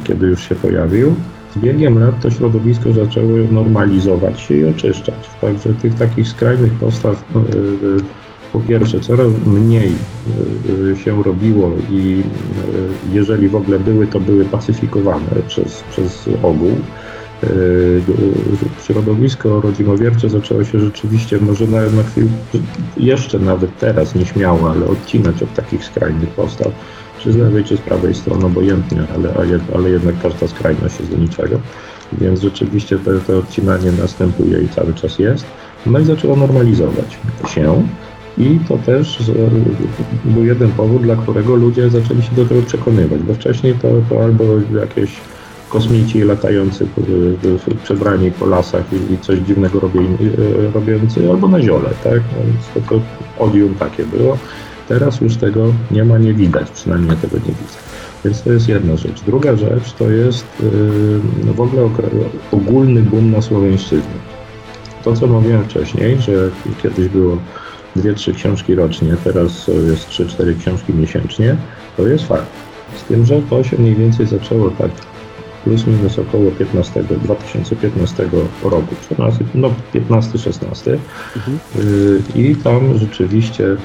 kiedy 0.05 0.26
już 0.26 0.49
się 0.49 0.55
pojawił. 0.55 1.14
Z 1.55 1.59
biegiem 1.59 1.99
lat 1.99 2.21
to 2.21 2.31
środowisko 2.31 2.93
zaczęło 2.93 3.38
normalizować 3.50 4.40
się 4.40 4.55
i 4.55 4.64
oczyszczać. 4.64 5.31
Także 5.40 5.75
tych 5.75 5.95
takich 5.95 6.28
skrajnych 6.28 6.73
postaw 6.73 7.25
po 8.52 8.61
pierwsze 8.61 9.00
coraz 9.00 9.28
mniej 9.47 9.93
e, 10.93 10.97
się 10.97 11.23
robiło 11.23 11.73
i 11.90 12.23
e, 12.23 13.14
jeżeli 13.14 13.49
w 13.49 13.57
ogóle 13.57 13.78
były, 13.78 14.07
to 14.07 14.21
były 14.21 14.45
pacyfikowane 14.45 15.31
przez, 15.49 15.83
przez 15.90 16.28
ogół. 16.43 16.71
Środowisko 18.87 19.61
rodzimowiercze 19.61 20.28
zaczęło 20.28 20.64
się 20.64 20.81
rzeczywiście, 20.81 21.38
może 21.40 21.66
na, 21.66 21.81
na 21.81 22.02
chwilę, 22.02 22.26
jeszcze 22.97 23.38
nawet 23.38 23.78
teraz 23.78 24.14
nieśmiało, 24.14 24.71
ale 24.71 24.87
odcinać 24.87 25.43
od 25.43 25.55
takich 25.55 25.85
skrajnych 25.85 26.28
postaw, 26.28 26.73
czy 27.19 27.33
z 27.33 27.37
lewej, 27.37 27.64
czy 27.64 27.76
z 27.76 27.81
prawej 27.81 28.14
strony, 28.14 28.47
obojętnie, 28.47 29.02
ale, 29.14 29.35
ale 29.75 29.90
jednak 29.90 30.14
każda 30.23 30.49
skrajność 30.49 31.00
jest 31.00 31.11
do 31.11 31.19
niczego. 31.19 31.61
Więc 32.12 32.40
rzeczywiście 32.40 32.99
to, 32.99 33.11
to 33.26 33.38
odcinanie 33.38 33.93
następuje 33.93 34.62
i 34.62 34.69
cały 34.69 34.95
czas 34.95 35.19
jest. 35.19 35.45
No 35.87 35.99
i 35.99 36.05
zaczęło 36.05 36.37
normalizować 36.37 37.19
się. 37.49 37.87
I 38.38 38.59
to 38.69 38.78
też 38.78 39.31
był 40.25 40.45
jeden 40.45 40.71
powód, 40.71 41.02
dla 41.02 41.16
którego 41.16 41.55
ludzie 41.55 41.90
zaczęli 41.90 42.23
się 42.23 42.35
do 42.37 42.45
tego 42.45 42.62
przekonywać, 42.62 43.23
bo 43.23 43.35
wcześniej 43.35 43.75
to, 43.75 43.88
to 44.09 44.25
albo 44.25 44.45
jakieś 44.81 45.11
kosmici 45.68 46.23
latający 46.23 46.87
przebrani 47.85 48.30
po 48.30 48.46
lasach 48.46 48.85
i, 49.12 49.18
coś 49.18 49.38
dziwnego 49.38 49.78
e, 49.78 50.70
robiący, 50.75 51.30
albo 51.30 51.49
na 51.49 51.62
ziole, 51.62 51.90
tak? 52.04 52.14
No, 52.14 52.80
to, 52.80 52.88
to 52.88 53.00
odium 53.44 53.75
takie 53.75 54.04
było. 54.04 54.38
Teraz 54.88 55.20
już 55.20 55.37
tego 55.37 55.73
nie 55.90 56.04
ma, 56.04 56.18
nie 56.18 56.35
widać, 56.35 56.70
przynajmniej 56.70 57.16
tego 57.16 57.37
nie 57.37 57.54
widzę. 57.54 57.78
Więc 58.25 58.42
to 58.42 58.52
jest 58.52 58.68
jedna 58.68 58.96
rzecz. 58.96 59.23
Druga 59.23 59.56
rzecz 59.56 59.92
to 59.92 60.11
jest 60.11 60.46
yy, 60.61 61.52
w 61.52 61.61
ogóle 61.61 61.90
ogólny 62.52 63.02
boom 63.02 63.30
na 63.30 63.42
słowiańszczyznę. 63.42 64.14
To, 65.04 65.12
co 65.12 65.26
mówiłem 65.26 65.64
wcześniej, 65.64 66.20
że 66.20 66.50
kiedyś 66.82 67.08
było 67.08 67.38
dwie, 67.96 68.14
trzy 68.14 68.32
książki 68.32 68.75
rocznie, 68.75 69.16
teraz 69.25 69.70
jest 69.88 70.08
trzy, 70.08 70.26
cztery 70.26 70.54
książki 70.54 70.94
miesięcznie, 70.94 71.56
to 71.96 72.06
jest 72.06 72.25
fakt. 72.25 72.46
Z 72.96 73.02
tym, 73.02 73.26
że 73.26 73.42
to 73.50 73.64
się 73.64 73.78
mniej 73.78 73.94
więcej 73.94 74.26
zaczęło 74.26 74.70
tak 74.70 74.90
plus 75.66 75.87
minus 75.87 76.18
około 76.18 76.50
15, 76.50 77.02
2015 77.02 78.28
roku, 78.62 78.94
14, 79.02 79.44
no 79.54 79.70
15-16 79.94 80.96
mhm. 81.37 81.58
Y, 81.78 82.20
i 82.35 82.56
tam 82.56 82.99
rzeczywiście 82.99 83.76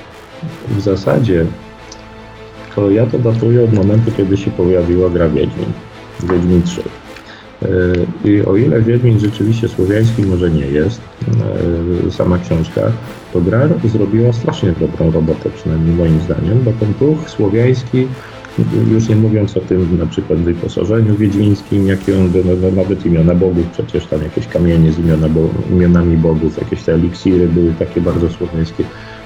w 0.69 0.81
zasadzie 0.81 1.45
to 2.75 2.91
ja 2.91 3.05
to 3.05 3.19
datuję 3.19 3.63
od 3.63 3.73
momentu, 3.73 4.11
kiedy 4.17 4.38
się 4.38 4.51
pojawiła 4.51 5.09
gra 5.09 5.29
Wiedźmin, 5.29 5.71
Wiedźmin 6.23 6.63
3. 6.63 6.81
Y, 6.81 8.07
I 8.25 8.45
o 8.45 8.55
ile 8.55 8.81
Wiedźmin 8.81 9.19
rzeczywiście 9.19 9.67
słowiański 9.67 10.21
może 10.21 10.51
nie 10.51 10.65
jest, 10.65 11.01
y, 12.07 12.11
sama 12.11 12.38
książka, 12.38 12.81
to 13.33 13.41
gra 13.41 13.69
zrobiła 13.85 14.33
strasznie 14.33 14.73
dobrą 14.79 15.11
robotę, 15.11 15.50
przynajmniej 15.55 15.95
moim 15.95 16.21
zdaniem, 16.21 16.63
bo 16.63 16.71
ten 16.79 16.93
duch 17.00 17.29
słowiański 17.29 18.07
już 18.91 19.10
nie 19.10 19.15
mówiąc 19.15 19.58
o 19.58 19.60
tym 19.60 19.98
na 19.98 20.05
przykład 20.05 20.39
wyposażeniu 20.39 21.15
wiedźmińskim, 21.15 21.88
jakie 21.88 22.20
on 22.20 22.31
no, 22.62 22.72
nawet 22.72 23.05
imiona 23.05 23.36
bogów, 23.36 23.65
przecież 23.72 24.05
tam 24.05 24.24
jakieś 24.24 24.48
kamienie 24.48 24.91
z 24.91 25.00
imiona, 25.00 25.29
bo, 25.29 25.50
imionami 25.72 26.17
bogów, 26.17 26.58
jakieś 26.58 26.84
te 26.84 26.93
eliksiry 26.93 27.48
były 27.48 27.74
takie 27.79 28.01
bardzo 28.01 28.29
słowiańskie. 28.29 28.84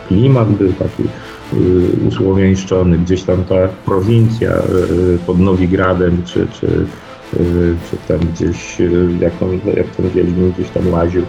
Klimat 0.08 0.50
był 0.50 0.74
taki 0.74 1.04
y, 1.04 2.08
usłowiańszczony, 2.08 2.98
gdzieś 2.98 3.24
tam 3.24 3.44
ta 3.44 3.68
prowincja 3.86 4.52
y, 4.58 5.18
pod 5.26 5.40
Nowigradem, 5.40 6.24
czy, 6.26 6.48
czy, 6.60 6.68
y, 6.68 7.76
czy 7.90 7.98
tam 8.08 8.20
gdzieś, 8.20 8.82
y, 8.82 9.10
jak, 9.20 9.34
on, 9.42 9.60
jak 9.78 9.88
ten 9.88 10.10
Wiedźmin 10.10 10.52
gdzieś 10.52 10.70
tam 10.70 10.88
łaził, 10.88 11.24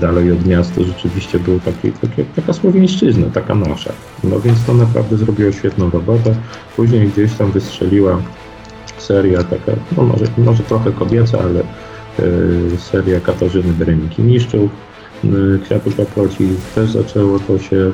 dalej 0.00 0.32
od 0.32 0.46
miasta 0.46 0.82
rzeczywiście 0.82 1.38
był 1.38 1.60
taki, 1.60 1.92
taki, 1.92 2.24
taka 2.24 2.52
słowiańszczyzna, 2.52 3.26
taka 3.34 3.54
nasza. 3.54 3.92
No 4.24 4.40
więc 4.40 4.64
to 4.64 4.74
naprawdę 4.74 5.16
zrobiło 5.16 5.52
świetną 5.52 5.90
robotę. 5.90 6.34
Później 6.76 7.08
gdzieś 7.08 7.32
tam 7.34 7.52
wystrzeliła 7.52 8.22
seria 8.98 9.44
taka, 9.44 9.72
no 9.96 10.02
może, 10.02 10.24
może 10.38 10.62
trochę 10.62 10.92
kobieca, 10.92 11.38
ale 11.38 11.60
y, 12.20 12.76
seria 12.78 13.20
Katarzyny 13.20 13.72
Bereniki 13.72 14.22
Niszczów. 14.22 14.70
Y, 15.24 15.58
Kwiatu 15.64 15.90
Paproci 15.90 16.48
też 16.74 16.90
zaczęło 16.90 17.38
to 17.38 17.58
się 17.58 17.92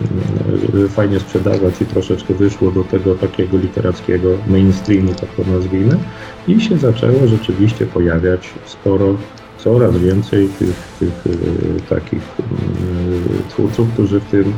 y, 0.74 0.88
fajnie 0.88 1.20
sprzedawać 1.20 1.80
i 1.80 1.86
troszeczkę 1.86 2.34
wyszło 2.34 2.70
do 2.70 2.84
tego 2.84 3.14
takiego 3.14 3.58
literackiego 3.58 4.28
mainstreamu, 4.46 5.14
tak 5.14 5.28
to 5.36 5.52
nazwijmy, 5.52 5.96
i 6.48 6.60
się 6.60 6.78
zaczęło 6.78 7.26
rzeczywiście 7.26 7.86
pojawiać 7.86 8.54
sporo 8.66 9.16
coraz 9.64 9.98
więcej 9.98 10.48
tych, 10.48 10.88
tych 10.98 11.24
e, 11.26 11.94
takich 11.94 12.22
e, 12.22 13.50
twórców, 13.50 13.88
którzy 13.92 14.20
w 14.20 14.24
tym 14.24 14.52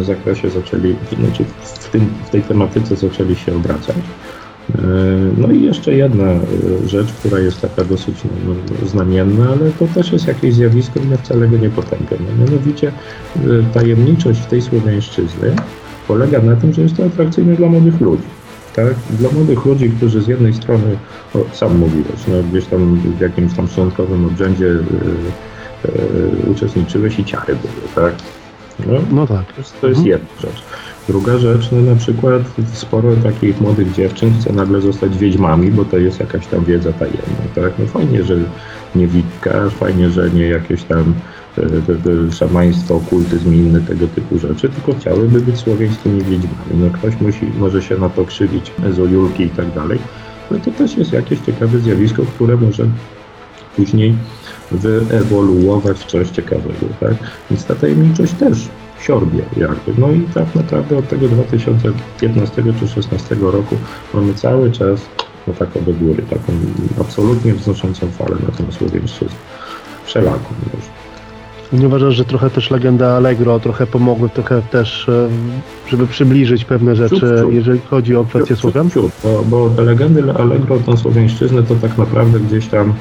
e, 0.00 0.04
zakresie 0.04 0.50
zaczęli, 0.50 0.96
znaczy 1.18 1.44
w, 1.62 1.88
tym, 1.88 2.08
w 2.26 2.30
tej 2.30 2.42
tematyce 2.42 2.96
zaczęli 2.96 3.36
się 3.36 3.56
obracać. 3.56 3.96
No 5.38 5.50
i 5.50 5.62
jeszcze 5.62 5.94
jedna 5.94 6.26
rzecz, 6.86 7.12
która 7.12 7.38
jest 7.38 7.60
taka 7.60 7.84
dosyć 7.84 8.24
no, 8.24 8.54
no, 8.82 8.88
znamienna, 8.88 9.48
ale 9.48 9.70
to 9.78 9.86
też 9.94 10.12
jest 10.12 10.26
jakieś 10.26 10.54
zjawisko 10.54 11.00
i 11.00 11.10
ja 11.10 11.16
wcale 11.16 11.48
go 11.48 11.56
nie 11.56 11.70
potępiam. 11.70 12.18
No, 12.28 12.44
mianowicie 12.44 12.92
tajemniczość 13.74 14.46
tej 14.46 14.62
słowiańszczyzny 14.62 15.56
polega 16.08 16.42
na 16.42 16.56
tym, 16.56 16.72
że 16.72 16.82
jest 16.82 16.96
to 16.96 17.04
atrakcyjne 17.04 17.56
dla 17.56 17.68
młodych 17.68 18.00
ludzi 18.00 18.37
tak? 18.84 19.18
Dla 19.18 19.30
młodych 19.30 19.64
ludzi, 19.64 19.90
którzy 19.90 20.22
z 20.22 20.28
jednej 20.28 20.54
strony, 20.54 20.96
sam 21.52 21.78
mówiłeś, 21.78 22.26
no, 22.28 22.34
gdzieś 22.50 22.66
tam 22.66 22.94
w 22.94 23.20
jakimś 23.20 23.54
tam 23.54 23.68
szczątkowym 23.68 24.26
obrzędzie 24.26 24.66
y, 24.66 24.78
y, 26.46 26.50
uczestniczyłeś 26.50 27.18
i 27.18 27.24
ciary 27.24 27.56
były, 27.56 27.88
tak? 27.94 28.14
No, 28.86 28.92
no 29.10 29.26
tak. 29.26 29.52
To 29.52 29.60
jest, 29.60 29.80
to 29.80 29.88
jest 29.88 30.00
mhm. 30.00 30.06
jedna 30.06 30.40
rzecz. 30.40 30.62
Druga 31.08 31.38
rzecz, 31.38 31.68
no 31.72 31.80
na 31.80 31.96
przykład 31.96 32.42
sporo 32.72 33.16
takich 33.16 33.60
młodych 33.60 33.92
dziewczyn 33.92 34.32
chce 34.40 34.52
nagle 34.52 34.80
zostać 34.80 35.18
wiedźmami, 35.18 35.70
bo 35.70 35.84
to 35.84 35.98
jest 35.98 36.20
jakaś 36.20 36.46
tam 36.46 36.64
wiedza 36.64 36.92
tajemna, 36.92 37.44
tak? 37.54 37.72
No 37.78 37.86
fajnie, 37.86 38.24
że 38.24 38.36
nie 38.94 39.06
wikka, 39.06 39.70
fajnie, 39.70 40.10
że 40.10 40.30
nie 40.30 40.46
jakieś 40.46 40.82
tam 40.82 41.14
szamaństwo, 42.32 42.94
okultyzm 42.94 43.54
i 43.54 43.56
inne 43.56 43.80
tego 43.80 44.06
typu 44.06 44.38
rzeczy, 44.38 44.68
tylko 44.68 45.00
chciałyby 45.00 45.40
być 45.40 45.56
słowiańskimi 45.56 46.22
wiedźmami. 46.22 46.74
No 46.74 46.90
ktoś 46.90 47.20
musi, 47.20 47.46
może 47.58 47.82
się 47.82 47.98
na 47.98 48.08
to 48.08 48.24
krzywić, 48.24 48.72
ezojulki 48.84 49.42
i 49.42 49.50
tak 49.50 49.74
dalej. 49.74 49.98
No 50.50 50.58
to 50.64 50.70
też 50.70 50.96
jest 50.96 51.12
jakieś 51.12 51.40
ciekawe 51.40 51.78
zjawisko, 51.78 52.22
które 52.22 52.56
może 52.56 52.86
później 53.76 54.14
wyewoluować 54.70 55.98
w 55.98 56.06
coś 56.06 56.30
ciekawego, 56.30 56.86
tak? 57.00 57.14
Więc 57.50 57.64
ta 57.64 57.74
tajemniczość 57.74 58.32
też 58.32 58.68
siorbie 59.00 59.42
jakby. 59.56 59.92
No 59.98 60.10
i 60.10 60.20
tak 60.20 60.54
naprawdę 60.54 60.98
od 60.98 61.08
tego 61.08 61.28
2015 61.28 62.02
czy 62.20 62.28
2016 62.28 63.36
roku 63.40 63.76
mamy 64.14 64.34
cały 64.34 64.72
czas 64.72 65.00
no 65.46 65.54
taką 65.54 65.84
do 65.84 65.92
góry, 65.92 66.22
taką 66.22 66.52
absolutnie 67.00 67.54
wznoszącą 67.54 68.08
falę 68.10 68.36
na 68.46 68.56
tę 68.56 68.72
słowiańszczyznę. 68.72 69.36
Wszelaką 70.04 70.54
może. 70.74 70.97
Nie 71.72 71.86
uważasz, 71.86 72.14
że 72.14 72.24
trochę 72.24 72.50
też 72.50 72.70
legenda 72.70 73.16
Allegro 73.16 73.60
trochę 73.60 73.86
pomogły 73.86 74.28
trochę 74.28 74.62
też, 74.62 75.08
e, 75.08 75.28
żeby 75.88 76.06
przybliżyć 76.06 76.64
pewne 76.64 76.96
rzeczy, 76.96 77.44
jeżeli 77.50 77.80
chodzi 77.80 78.16
o 78.16 78.24
kwestię 78.24 78.56
słowian? 78.56 78.90
Bo, 79.24 79.42
bo 79.46 79.70
te 79.70 79.82
legendy 79.82 80.32
Allegro, 80.32 80.78
tą 80.86 80.96
słowiańszczyznę, 80.96 81.62
to 81.62 81.74
tak 81.74 81.98
naprawdę 81.98 82.40
gdzieś 82.40 82.66
tam 82.66 82.94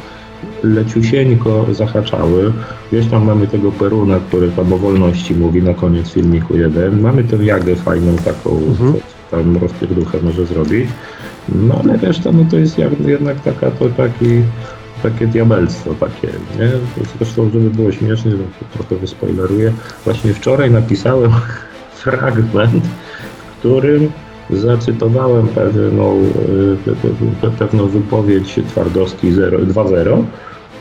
leciusieńko 0.63 1.65
zahaczały. 1.71 2.53
Gdzieś 2.91 3.08
tam 3.08 3.25
mamy 3.25 3.47
tego 3.47 3.71
Peruna, 3.71 4.19
który 4.27 4.51
tam 4.51 4.73
o 4.73 4.77
wolności 4.77 5.36
mówi 5.36 5.63
na 5.63 5.73
koniec 5.73 6.10
filmiku 6.10 6.58
jeden. 6.58 7.01
Mamy 7.01 7.23
tę 7.23 7.36
Jagę 7.36 7.75
fajną 7.75 8.15
taką, 8.15 8.58
mhm. 8.58 8.93
co 8.93 8.99
tam 9.38 9.58
rozpierduchę 9.58 10.17
może 10.23 10.45
zrobić. 10.45 10.89
No 11.56 11.82
ale 11.84 11.97
reszta, 11.97 12.32
no 12.32 12.45
to 12.51 12.58
jest 12.58 12.77
jednak 13.06 13.39
taka, 13.39 13.71
to 13.71 13.89
taki 13.89 14.41
takie 15.04 15.28
diabelstwo 15.28 15.94
takie, 15.94 16.28
nie? 16.28 16.72
Zresztą, 17.18 17.50
żeby 17.54 17.70
było 17.70 17.92
śmiesznie, 17.92 18.32
to 18.32 18.78
trochę 18.78 18.96
wyspoileruję, 18.96 19.74
właśnie 20.06 20.34
wczoraj 20.34 20.72
napisałem 20.72 21.32
fragment, 22.04 22.84
w 23.48 23.60
którym 23.60 24.12
zacytowałem 24.50 25.48
pewną, 25.48 26.22
e, 27.44 27.52
pewną 27.60 27.88
wypowiedź 27.88 28.60
Twardowski 28.68 29.32
2.0 29.32 30.24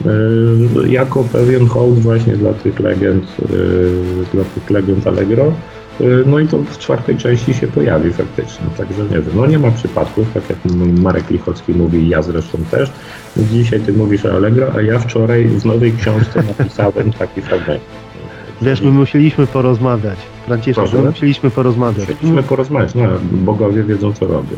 e, 0.07 0.89
jako 0.89 1.25
pewien 1.25 1.67
hołd 1.67 1.99
właśnie 1.99 2.37
dla 2.37 2.53
tych 2.53 2.81
legend, 2.81 3.25
e, 3.43 4.35
dla 4.35 4.45
tych 4.45 4.71
legend 4.71 5.07
Allegro, 5.07 5.53
no 6.27 6.39
i 6.39 6.49
to 6.49 6.59
w 6.59 6.79
czwartej 6.79 7.17
części 7.17 7.55
się 7.55 7.67
pojawi 7.67 8.13
faktycznie, 8.13 8.67
także 8.77 9.03
nie 9.03 9.21
wiem, 9.21 9.33
no 9.35 9.47
nie 9.47 9.59
ma 9.59 9.71
przypadków, 9.71 10.27
tak 10.35 10.51
jak 10.51 10.59
Marek 10.99 11.31
Lichocki 11.31 11.73
mówi 11.73 12.09
ja 12.09 12.23
zresztą 12.23 12.59
też. 12.71 12.93
Dzisiaj 13.37 13.81
ty 13.81 13.93
mówisz 13.93 14.27
o 14.27 14.33
Allegro, 14.33 14.67
a 14.77 14.83
ja 14.83 14.99
wczoraj 14.99 15.45
w 15.45 15.65
nowej 15.65 15.93
książce 15.93 16.43
napisałem 16.59 17.13
taki 17.13 17.43
fragment. 17.43 17.83
Wiesz, 18.63 18.81
my 18.81 18.91
musieliśmy 18.91 19.47
porozmawiać. 19.47 20.19
Franciszek, 20.47 20.93
my 20.93 21.03
musieliśmy 21.03 21.51
porozmawiać. 21.51 22.09
Musieliśmy 22.09 22.43
porozmawiać, 22.43 22.95
no, 22.95 23.03
bogowie 23.33 23.83
wiedzą 23.83 24.13
co 24.13 24.27
robią. 24.27 24.57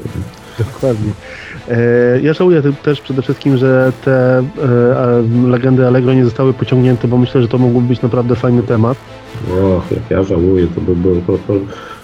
Dokładnie. 0.59 1.13
E, 1.69 2.21
ja 2.21 2.33
żałuję 2.33 2.63
też 2.83 3.01
przede 3.01 3.23
wszystkim, 3.23 3.57
że 3.57 3.93
te 4.05 4.39
e, 4.39 4.45
legendy 5.49 5.87
Allegro 5.87 6.15
nie 6.15 6.25
zostały 6.25 6.53
pociągnięte, 6.53 7.09
bo 7.09 7.19
myślę, 7.19 7.43
że 7.43 7.49
to 7.49 7.59
mógłby 7.59 7.89
być 7.89 8.03
naprawdę 8.03 8.37
fajny 8.37 8.63
temat. 8.63 8.99
Och, 9.51 9.91
jak 9.91 10.11
ja 10.11 10.23
żałuję, 10.23 10.67
to 10.75 10.81
by 10.81 10.97
było, 10.97 11.15
to, 11.27 11.33
to, 11.33 11.55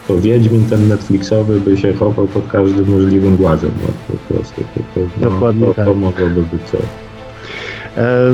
to 0.09 0.21
Wiedźmin 0.21 0.67
ten 0.67 0.89
Netflixowy 0.89 1.61
by 1.61 1.77
się 1.77 1.93
chował 1.93 2.27
pod 2.27 2.47
każdym 2.47 2.89
możliwym 2.89 3.37
głazem. 3.37 3.71
No, 3.83 4.17
po 4.17 4.35
prostu, 4.35 4.63
to, 4.75 4.81
to, 4.95 5.01
no, 5.21 5.31
Dokładnie 5.31 5.67
to, 5.67 5.75
tak. 5.75 5.85
to 5.85 5.95
mogłoby 5.95 6.43
być 6.43 6.63
co. 6.73 6.79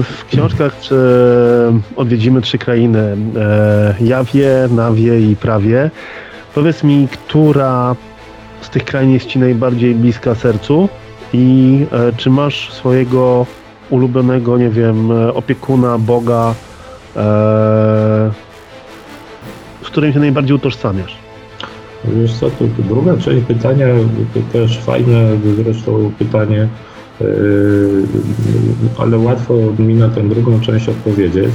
w 0.02 0.24
książkach 0.28 0.76
odwiedzimy 1.96 2.40
trzy 2.40 2.58
krainy: 2.58 3.16
Jawie, 4.00 4.68
Nawie 4.70 5.20
i 5.20 5.36
Prawie. 5.36 5.90
Powiedz 6.54 6.84
mi, 6.84 7.08
która 7.12 7.96
z 8.60 8.70
tych 8.70 8.84
krain 8.84 9.10
jest 9.10 9.26
Ci 9.26 9.38
najbardziej 9.38 9.94
bliska 9.94 10.34
sercu 10.34 10.88
i 11.32 11.86
czy 12.16 12.30
masz 12.30 12.72
swojego 12.72 13.46
ulubionego, 13.90 14.58
nie 14.58 14.70
wiem, 14.70 15.10
opiekuna, 15.34 15.98
Boga, 15.98 16.54
którym 19.90 20.12
się 20.12 20.18
najbardziej 20.18 20.56
utożsamiasz? 20.56 21.16
Wiesz 22.04 22.32
co, 22.32 22.50
to 22.50 22.64
druga 22.88 23.16
część 23.16 23.46
pytania, 23.46 23.86
to 24.34 24.40
też 24.52 24.78
fajne 24.78 25.36
zresztą 25.64 26.12
pytanie, 26.18 26.68
yy, 27.20 27.26
ale 28.98 29.18
łatwo 29.18 29.54
mi 29.78 29.94
na 29.94 30.08
tę 30.08 30.28
drugą 30.28 30.60
część 30.60 30.88
odpowiedzieć. 30.88 31.50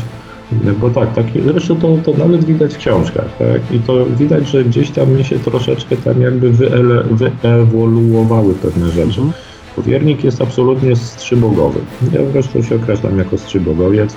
Bo 0.82 0.90
tak, 0.90 1.14
tak 1.14 1.26
zresztą 1.46 1.76
to, 1.76 1.98
to 2.06 2.18
nawet 2.18 2.46
widać 2.46 2.74
w 2.74 2.78
książkach, 2.78 3.38
tak? 3.40 3.62
I 3.72 3.80
to 3.80 4.06
widać, 4.06 4.48
że 4.48 4.64
gdzieś 4.64 4.92
tam 4.92 5.12
mi 5.12 5.24
się 5.24 5.40
troszeczkę 5.40 5.98
tam 5.98 6.22
jakby 6.22 6.52
wyele, 6.52 7.04
wyewoluowały 7.12 8.54
pewne 8.54 8.90
rzeczy. 8.90 9.22
Mhm. 9.22 9.32
Powiernik 9.76 10.24
jest 10.24 10.42
absolutnie 10.42 10.96
strzybogowy. 10.96 11.80
Ja 12.12 12.20
zresztą 12.32 12.62
się 12.62 12.76
określam 12.76 13.18
jako 13.18 13.38
strzybogowiec, 13.38 14.16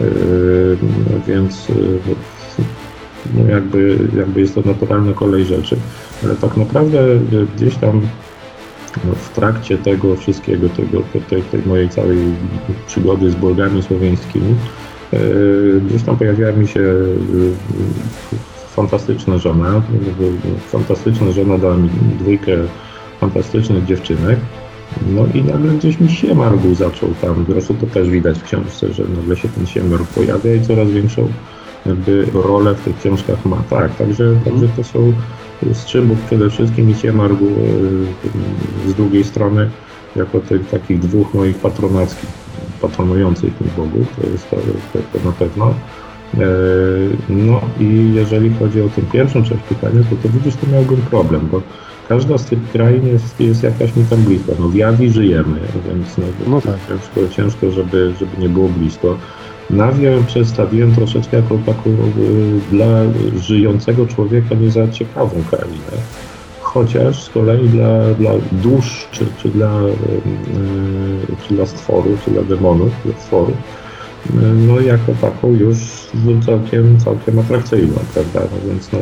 yy, 0.00 0.06
więc 1.26 1.68
yy, 1.68 1.74
no 3.34 3.50
jakby, 3.50 3.98
jakby 4.16 4.40
jest 4.40 4.54
to 4.54 4.62
naturalna 4.64 5.12
kolej 5.12 5.44
rzeczy, 5.44 5.76
ale 6.24 6.36
tak 6.36 6.56
naprawdę 6.56 6.98
gdzieś 7.56 7.76
tam 7.76 8.00
no, 9.04 9.14
w 9.14 9.28
trakcie 9.28 9.78
tego 9.78 10.16
wszystkiego, 10.16 10.68
tego, 10.68 11.02
tej, 11.28 11.42
tej 11.42 11.62
mojej 11.66 11.88
całej 11.88 12.18
przygody 12.86 13.30
z 13.30 13.34
błogami 13.34 13.82
słowiańskimi, 13.82 14.54
e, 15.12 15.18
gdzieś 15.88 16.02
tam 16.02 16.16
pojawiła 16.16 16.52
mi 16.52 16.68
się 16.68 16.80
e, 16.80 18.60
fantastyczna 18.76 19.38
żona. 19.38 19.82
Fantastyczna 20.66 21.32
żona 21.32 21.58
dała 21.58 21.76
mi 21.76 21.90
dwójkę 22.18 22.52
fantastycznych 23.20 23.84
dziewczynek. 23.84 24.38
No 25.14 25.26
i 25.34 25.42
nagle 25.42 25.72
gdzieś 25.72 26.00
mi 26.00 26.08
siemargu 26.08 26.74
zaczął 26.74 27.08
tam, 27.20 27.44
zresztą 27.48 27.74
to 27.74 27.86
też 27.86 28.08
widać 28.08 28.38
w 28.38 28.44
książce, 28.44 28.92
że 28.92 29.04
nagle 29.16 29.36
się 29.36 29.48
ten 29.48 29.66
siemarg 29.66 30.08
pojawia 30.08 30.54
i 30.54 30.60
coraz 30.60 30.90
większą 30.90 31.28
jakby 31.86 32.26
rolę 32.34 32.74
w 32.74 32.84
tych 32.84 32.98
książkach 32.98 33.46
ma. 33.46 33.62
Tak, 33.70 33.96
także, 33.96 34.36
także 34.44 34.68
to 34.76 34.84
są 34.84 35.12
Strzybów 35.72 36.18
przede 36.26 36.50
wszystkim 36.50 36.90
i 36.90 36.94
Ciemargu 36.94 37.46
e, 37.46 38.90
z 38.90 38.94
drugiej 38.94 39.24
strony 39.24 39.70
jako 40.16 40.40
tych 40.40 40.68
takich 40.68 40.98
dwóch 40.98 41.34
moich 41.34 41.58
patronackich, 41.58 42.30
patronujących 42.80 43.54
tych 43.54 43.74
bogów, 43.76 44.06
to 44.20 44.26
jest 44.30 44.50
to, 44.50 44.56
to, 44.92 45.18
to 45.18 45.24
na 45.24 45.32
pewno. 45.32 45.74
E, 46.34 46.46
no 47.28 47.60
i 47.80 48.12
jeżeli 48.14 48.54
chodzi 48.54 48.80
o 48.80 48.88
tę 48.88 49.02
pierwszą 49.12 49.44
część 49.44 49.62
pytania, 49.62 50.00
to, 50.10 50.16
to 50.22 50.28
widzisz, 50.28 50.56
to 50.56 50.66
miałbym 50.72 51.00
problem, 51.00 51.48
bo 51.52 51.62
każda 52.08 52.38
z 52.38 52.44
tych 52.44 52.70
krain 52.72 53.06
jest, 53.06 53.40
jest 53.40 53.62
jakaś 53.62 53.96
mi 53.96 54.04
tam 54.04 54.18
bliska. 54.18 54.52
No 54.60 54.68
w 54.68 54.74
Jawi 54.74 55.10
żyjemy, 55.10 55.60
więc 55.88 56.18
no, 56.18 56.24
no 56.46 56.60
tak. 56.60 56.76
ciężko, 56.88 57.34
ciężko 57.36 57.70
żeby, 57.70 58.12
żeby 58.20 58.36
nie 58.38 58.48
było 58.48 58.68
blisko. 58.68 59.16
Nawię 59.70 60.22
przedstawiłem 60.26 60.94
troszeczkę 60.94 61.36
jako 61.36 61.58
taką 61.66 61.90
y, 61.90 61.96
dla 62.70 62.86
żyjącego 63.40 64.06
człowieka 64.06 64.54
nie 64.54 64.70
za 64.70 64.88
ciekawą 64.88 65.30
krainę. 65.50 66.02
Chociaż 66.60 67.22
z 67.22 67.28
kolei 67.28 67.68
dla, 67.68 68.14
dla 68.14 68.30
dusz, 68.52 69.08
czy, 69.12 69.26
czy, 69.42 69.48
dla, 69.48 69.80
y, 69.82 71.36
czy 71.48 71.54
dla 71.54 71.66
stworu, 71.66 72.16
czy 72.24 72.30
dla 72.30 72.42
demonów, 72.42 72.90
dla 73.04 73.14
stworu, 73.14 73.52
no 74.66 74.80
jako 74.80 75.12
taką 75.20 75.52
już 75.52 75.76
całkiem, 76.46 77.00
całkiem 77.00 77.38
atrakcyjną, 77.38 77.94
prawda? 78.14 78.40
No 78.40 78.70
więc 78.70 78.92
no, 78.92 78.98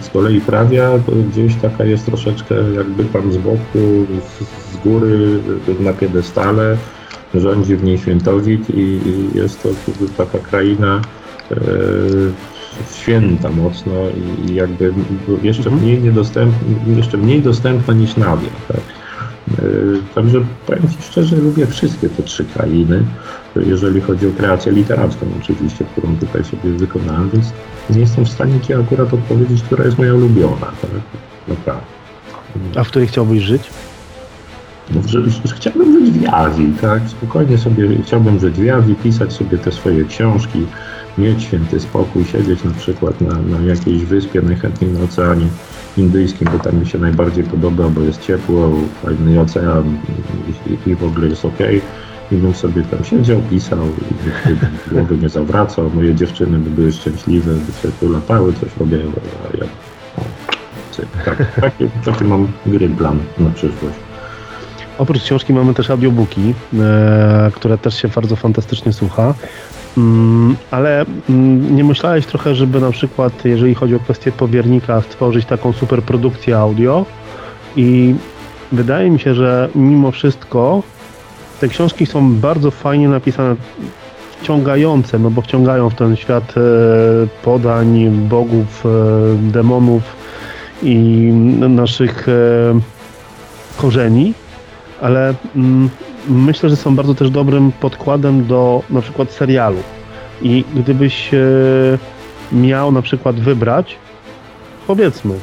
z 0.00 0.08
kolei 0.08 0.40
prawia 0.40 0.90
gdzieś 1.30 1.54
taka 1.54 1.84
jest 1.84 2.06
troszeczkę 2.06 2.54
jakby 2.76 3.04
tam 3.04 3.32
z 3.32 3.36
boku, 3.36 4.06
z, 4.38 4.74
z 4.74 4.76
góry 4.84 5.40
na 5.80 5.92
piedestale, 5.92 6.76
rządzi 7.34 7.76
w 7.76 7.84
niej 7.84 7.98
świętowit 7.98 8.70
i, 8.70 8.80
i 8.80 9.30
jest 9.34 9.62
to 9.62 9.68
taka 10.16 10.38
kraina 10.38 11.00
e, 11.50 11.56
święta 12.92 13.50
mocno 13.50 13.92
i, 14.48 14.54
jakby 14.54 14.92
jeszcze 15.42 15.70
mhm. 15.70 15.82
mniej 15.82 16.02
niedostępna, 16.02 16.58
jeszcze 16.96 17.16
mniej 17.16 17.42
dostępna 17.42 17.94
niż 17.94 18.16
Nawia. 18.16 18.50
Tak? 18.68 18.80
E, 19.58 19.62
także 20.14 20.40
powiem 20.66 20.88
Ci 20.88 21.02
szczerze, 21.02 21.36
lubię 21.36 21.66
wszystkie 21.66 22.08
te 22.08 22.22
trzy 22.22 22.44
krainy, 22.44 23.02
jeżeli 23.56 24.00
chodzi 24.00 24.26
o 24.26 24.30
kreację 24.30 24.72
literacką 24.72 25.26
oczywiście, 25.42 25.84
którą 25.84 26.16
tutaj 26.16 26.44
sobie 26.44 26.72
wykonałem, 26.72 27.30
więc 27.30 27.46
nie 27.90 28.00
jestem 28.00 28.24
w 28.24 28.28
stanie 28.28 28.60
Ci 28.60 28.74
akurat 28.74 29.14
odpowiedzieć, 29.14 29.62
która 29.62 29.84
jest 29.84 29.98
moja 29.98 30.14
ulubiona. 30.14 30.56
Tak? 30.56 30.90
Naprawdę. 31.48 31.86
A 32.76 32.84
w 32.84 32.88
której 32.88 33.08
chciałbyś 33.08 33.42
żyć? 33.42 33.70
Że, 35.06 35.30
że 35.30 35.54
chciałbym 35.54 35.92
żyć 35.92 36.10
w 36.10 36.22
Jawi, 36.22 36.72
tak? 36.80 37.02
Spokojnie 37.08 37.58
sobie 37.58 37.88
chciałbym 38.02 38.40
żyć 38.40 38.54
w 38.54 39.02
pisać 39.02 39.32
sobie 39.32 39.58
te 39.58 39.72
swoje 39.72 40.04
książki, 40.04 40.66
mieć 41.18 41.42
święty 41.42 41.80
spokój, 41.80 42.24
siedzieć 42.24 42.64
na 42.64 42.70
przykład 42.70 43.20
na, 43.20 43.34
na 43.34 43.60
jakiejś 43.60 44.04
wyspie, 44.04 44.42
najchętniej 44.42 44.90
na 44.90 45.00
Oceanie 45.00 45.46
Indyjskim, 45.96 46.48
bo 46.52 46.58
tam 46.58 46.80
mi 46.80 46.86
się 46.86 46.98
najbardziej 46.98 47.44
podoba, 47.44 47.88
bo 47.88 48.00
jest 48.00 48.22
ciepło, 48.22 48.70
fajny 49.02 49.40
ocean 49.40 49.98
i, 50.86 50.90
i 50.90 50.94
w 50.94 51.04
ogóle 51.04 51.28
jest 51.28 51.44
ok. 51.44 51.58
I 52.32 52.36
bym 52.36 52.54
sobie 52.54 52.82
tam 52.82 53.04
siedział, 53.04 53.42
pisał 53.50 53.78
i 54.88 54.90
głowy 54.94 55.18
nie 55.18 55.28
zawracał. 55.28 55.90
Moje 55.94 56.14
dziewczyny 56.14 56.58
by 56.58 56.70
były 56.70 56.92
szczęśliwe, 56.92 57.54
by 57.54 57.72
sobie 57.72 57.94
tu 58.00 58.12
latały, 58.12 58.52
coś 58.52 58.76
robiły, 58.80 59.12
a 59.44 59.56
ja... 59.56 59.64
tak, 61.24 61.60
taki, 61.60 61.88
taki 62.04 62.24
mam 62.24 62.48
gry 62.66 62.88
plan 62.88 63.18
na 63.38 63.50
przyszłość. 63.50 64.09
Oprócz 65.00 65.22
książki 65.22 65.52
mamy 65.52 65.74
też 65.74 65.90
audiobooki, 65.90 66.54
e, 66.80 67.50
które 67.54 67.78
też 67.78 68.02
się 68.02 68.08
bardzo 68.08 68.36
fantastycznie 68.36 68.92
słucha. 68.92 69.34
Mm, 69.98 70.56
ale 70.70 71.04
mm, 71.30 71.76
nie 71.76 71.84
myślałeś 71.84 72.26
trochę, 72.26 72.54
żeby 72.54 72.80
na 72.80 72.90
przykład, 72.90 73.44
jeżeli 73.44 73.74
chodzi 73.74 73.94
o 73.94 73.98
kwestię 73.98 74.32
powiernika, 74.32 75.00
stworzyć 75.00 75.46
taką 75.46 75.72
super 75.72 76.02
produkcję 76.02 76.58
audio 76.58 77.06
i 77.76 78.14
wydaje 78.72 79.10
mi 79.10 79.20
się, 79.20 79.34
że 79.34 79.68
mimo 79.74 80.10
wszystko 80.10 80.82
te 81.60 81.68
książki 81.68 82.06
są 82.06 82.34
bardzo 82.34 82.70
fajnie 82.70 83.08
napisane, 83.08 83.56
wciągające, 84.40 85.18
no 85.18 85.30
bo 85.30 85.42
wciągają 85.42 85.90
w 85.90 85.94
ten 85.94 86.16
świat 86.16 86.54
e, 86.56 86.60
podań, 87.42 88.10
bogów, 88.10 88.86
e, 88.86 88.88
demonów 89.52 90.02
i 90.82 90.96
naszych 91.68 92.26
korzeni 93.76 94.34
ale 95.00 95.34
mm, 95.56 95.90
myślę, 96.28 96.68
że 96.70 96.76
są 96.76 96.96
bardzo 96.96 97.14
też 97.14 97.30
dobrym 97.30 97.72
podkładem 97.72 98.46
do 98.46 98.82
na 98.90 99.00
przykład 99.00 99.32
serialu. 99.32 99.78
I 100.42 100.64
gdybyś 100.74 101.30
miał 102.52 102.92
na 102.92 103.02
przykład 103.02 103.36
wybrać, 103.36 103.96
powiedzmy, 104.86 105.34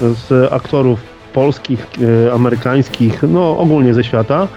z 0.00 0.52
aktorów 0.52 1.00
polskich, 1.32 1.86
e, 2.26 2.32
amerykańskich, 2.32 3.22
no 3.22 3.58
ogólnie 3.58 3.94
ze 3.94 4.04
świata, 4.04 4.48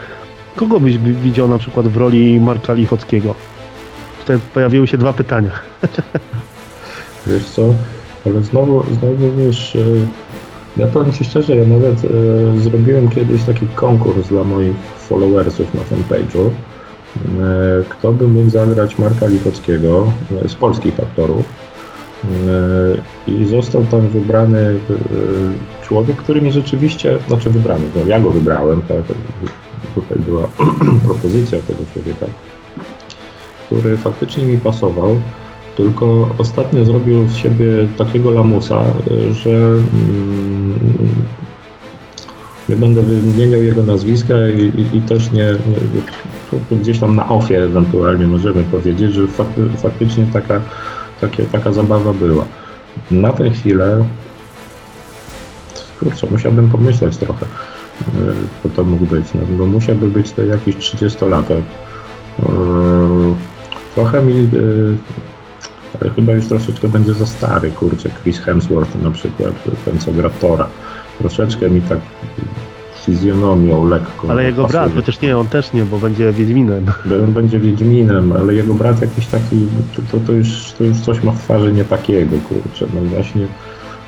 kogo 0.55 0.79
byś 0.79 0.97
widział 0.97 1.47
na 1.47 1.57
przykład 1.57 1.87
w 1.87 1.97
roli 1.97 2.39
Marka 2.39 2.73
Lichockiego? 2.73 3.35
Tutaj 4.19 4.39
pojawiły 4.53 4.87
się 4.87 4.97
dwa 4.97 5.13
pytania. 5.13 5.51
Wiesz 7.27 7.45
co, 7.45 7.73
ale 8.25 8.43
znowu, 8.43 8.83
znowu 8.83 9.31
wiesz, 9.37 9.75
e, 9.75 9.79
ja 10.79 10.87
powiem 10.87 11.13
Ci 11.13 11.25
szczerze, 11.25 11.55
ja 11.55 11.65
nawet 11.65 12.05
e, 12.05 12.59
zrobiłem 12.59 13.09
kiedyś 13.09 13.43
taki 13.43 13.67
konkurs 13.67 14.27
dla 14.27 14.43
moich 14.43 14.75
followersów 14.97 15.73
na 15.73 15.81
fanpage'u. 15.81 16.49
E, 16.49 17.83
kto 17.89 18.13
by 18.13 18.27
mógł 18.27 18.49
zagrać 18.49 18.99
Marka 18.99 19.27
Lichockiego 19.27 20.11
e, 20.45 20.49
z 20.49 20.55
polskich 20.55 20.99
aktorów. 20.99 21.45
E, 23.27 23.31
I 23.31 23.45
został 23.45 23.83
tam 23.83 24.07
wybrany 24.07 24.59
e, 24.59 25.85
człowiek, 25.85 26.17
który 26.17 26.41
mi 26.41 26.51
rzeczywiście, 26.51 27.17
znaczy 27.27 27.49
wybrany, 27.49 27.83
no 27.95 28.01
ja 28.07 28.19
go 28.19 28.31
wybrałem, 28.31 28.81
tak, 28.81 28.97
tutaj 29.95 30.17
była 30.19 30.47
propozycja 31.05 31.59
tego 31.67 31.79
człowieka, 31.93 32.25
który 33.65 33.97
faktycznie 33.97 34.45
mi 34.45 34.57
pasował. 34.57 35.17
Tylko 35.77 36.29
ostatnio 36.37 36.85
zrobił 36.85 37.27
z 37.27 37.35
siebie 37.35 37.65
takiego 37.97 38.31
lamusa, 38.31 38.83
że 39.31 39.49
mm, 39.49 40.79
nie 42.69 42.75
będę 42.75 43.01
wymieniał 43.01 43.63
jego 43.63 43.83
nazwiska 43.83 44.33
i, 44.49 44.61
i, 44.61 44.97
i 44.97 45.01
też 45.01 45.31
nie, 45.31 45.55
nie, 46.71 46.77
gdzieś 46.77 46.99
tam 46.99 47.15
na 47.15 47.29
ofie 47.29 47.63
ewentualnie 47.63 48.27
możemy 48.27 48.63
powiedzieć, 48.63 49.13
że 49.13 49.27
fakty, 49.27 49.69
faktycznie 49.77 50.25
taka, 50.33 50.61
takie, 51.21 51.43
taka 51.43 51.71
zabawa 51.71 52.13
była. 52.13 52.45
Na 53.11 53.33
tę 53.33 53.49
chwilę 53.49 54.05
kurczę, 55.99 56.27
musiałbym 56.31 56.69
pomyśleć 56.69 57.17
trochę, 57.17 57.45
kto 58.59 58.69
to 58.69 58.83
mógł 58.83 59.05
być. 59.05 59.25
No, 59.35 59.41
bo 59.57 59.65
musiałby 59.65 60.07
być 60.07 60.31
to 60.31 60.45
jakiś 60.45 60.75
30-latek 60.75 61.61
Trochę 63.95 64.23
mi, 64.23 64.49
ale 66.01 66.11
chyba 66.11 66.33
już 66.33 66.47
troszeczkę 66.47 66.87
będzie 66.87 67.13
za 67.13 67.25
stary, 67.25 67.71
kurczę, 67.71 68.09
Chris 68.23 68.39
Hemsworth 68.39 69.01
na 69.03 69.11
przykład, 69.11 69.53
ten 69.85 69.99
co 69.99 70.11
gra 70.11 70.29
Tora. 70.29 70.67
Troszeczkę 71.19 71.69
mi 71.69 71.81
tak 71.81 71.99
fizjonomią 73.07 73.87
lekko. 73.87 74.29
Ale 74.29 74.43
jego 74.43 74.63
pasuje. 74.63 74.81
brat, 74.81 74.93
chociaż 74.95 75.21
nie, 75.21 75.37
on 75.37 75.47
też 75.47 75.73
nie, 75.73 75.85
bo 75.85 75.99
będzie 75.99 76.33
Wiedźminem. 76.33 76.85
On 77.23 77.33
będzie 77.33 77.59
Wiedźminem, 77.59 78.31
ale 78.31 78.53
jego 78.53 78.73
brat 78.73 79.01
jakiś 79.01 79.27
taki, 79.27 79.67
to, 79.95 80.01
to, 80.11 80.25
to, 80.27 80.33
już, 80.33 80.73
to 80.77 80.83
już 80.83 80.97
coś 80.97 81.23
ma 81.23 81.31
w 81.31 81.39
twarzy 81.39 81.73
nie 81.73 81.85
takiego, 81.85 82.35
kurczę. 82.49 82.85
No 82.93 83.01
właśnie, 83.01 83.47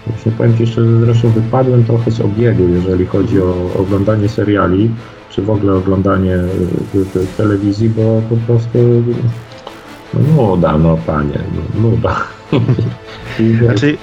właśnie 0.07 0.31
powiem 0.31 0.57
Ci 0.57 0.63
jeszcze, 0.63 0.81
zresztą 0.99 1.29
wypadłem 1.29 1.83
trochę 1.83 2.11
z 2.11 2.21
obiegu, 2.21 2.63
jeżeli 2.69 3.05
chodzi 3.05 3.41
o 3.41 3.71
oglądanie 3.79 4.29
seriali, 4.29 4.89
czy 5.29 5.41
w 5.41 5.49
ogóle 5.49 5.73
oglądanie 5.73 6.35
y, 6.35 7.19
y, 7.19 7.27
telewizji, 7.37 7.89
bo 7.89 8.21
po 8.29 8.35
prostu 8.35 9.03
nuda, 10.13 10.77
no 10.77 10.97
panie, 11.07 11.39
no, 11.55 11.89
nuda. 11.89 12.15
Znaczy, 13.65 13.97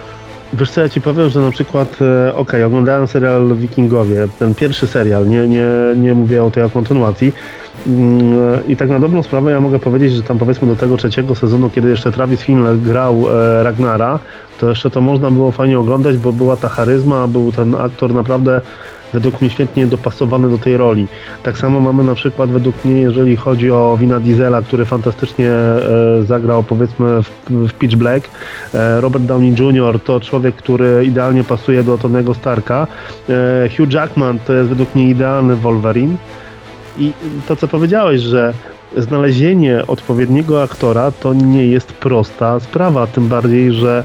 wiesz 0.58 0.70
co, 0.70 0.80
ja 0.80 0.88
ci 0.88 1.00
powiem, 1.00 1.28
że 1.28 1.40
na 1.40 1.50
przykład, 1.50 1.98
e, 2.00 2.34
okej, 2.34 2.64
oglądałem 2.64 3.06
serial 3.06 3.54
Wikingowie, 3.54 4.28
ten 4.38 4.54
pierwszy 4.54 4.86
serial, 4.86 5.28
nie, 5.28 5.48
nie, 5.48 5.66
nie 5.96 6.14
mówię 6.14 6.44
o 6.44 6.50
tej 6.50 6.70
kontynuacji. 6.70 7.32
Mm, 7.86 8.68
I 8.68 8.76
tak 8.76 8.88
na 8.88 8.98
dobrą 8.98 9.22
sprawę 9.22 9.50
ja 9.50 9.60
mogę 9.60 9.78
powiedzieć, 9.78 10.12
że 10.12 10.22
tam 10.22 10.38
powiedzmy 10.38 10.68
do 10.68 10.76
tego 10.76 10.96
trzeciego 10.96 11.34
sezonu, 11.34 11.70
kiedy 11.70 11.88
jeszcze 11.88 12.12
Travis 12.12 12.40
Fimmel 12.40 12.80
grał 12.80 13.24
e, 13.30 13.62
Ragnara, 13.62 14.18
to 14.60 14.68
jeszcze 14.68 14.90
to 14.90 15.00
można 15.00 15.30
było 15.30 15.50
fajnie 15.50 15.78
oglądać, 15.78 16.16
bo 16.16 16.32
była 16.32 16.56
ta 16.56 16.68
charyzma, 16.68 17.26
był 17.26 17.52
ten 17.52 17.74
aktor 17.74 18.14
naprawdę 18.14 18.60
według 19.12 19.40
mnie 19.40 19.50
świetnie 19.50 19.86
dopasowany 19.86 20.50
do 20.50 20.58
tej 20.58 20.76
roli. 20.76 21.06
Tak 21.42 21.58
samo 21.58 21.80
mamy 21.80 22.04
na 22.04 22.14
przykład 22.14 22.50
według 22.50 22.84
mnie, 22.84 23.00
jeżeli 23.00 23.36
chodzi 23.36 23.70
o 23.70 23.96
Wina 24.00 24.20
Diesela, 24.20 24.62
który 24.62 24.84
fantastycznie 24.84 25.50
e, 25.50 26.22
zagrał 26.22 26.62
powiedzmy 26.62 27.22
w, 27.22 27.30
w 27.50 27.72
Pitch 27.72 27.96
Black. 27.96 28.28
E, 28.74 29.00
Robert 29.00 29.24
Downey 29.24 29.54
Jr. 29.58 30.00
to 30.00 30.20
człowiek, 30.20 30.54
który 30.54 31.04
idealnie 31.04 31.44
pasuje 31.44 31.82
do 31.84 31.98
Tonego 31.98 32.34
Starka. 32.34 32.86
E, 33.28 33.68
Hugh 33.76 33.92
Jackman 33.92 34.38
to 34.38 34.52
jest 34.52 34.68
według 34.68 34.94
mnie 34.94 35.10
idealny 35.10 35.56
Wolverine. 35.56 36.16
I 36.98 37.12
to, 37.48 37.56
co 37.56 37.68
powiedziałeś, 37.68 38.20
że 38.20 38.54
znalezienie 38.96 39.86
odpowiedniego 39.86 40.62
aktora 40.62 41.10
to 41.10 41.34
nie 41.34 41.66
jest 41.66 41.92
prosta 41.92 42.60
sprawa, 42.60 43.06
tym 43.06 43.28
bardziej, 43.28 43.72
że 43.72 44.04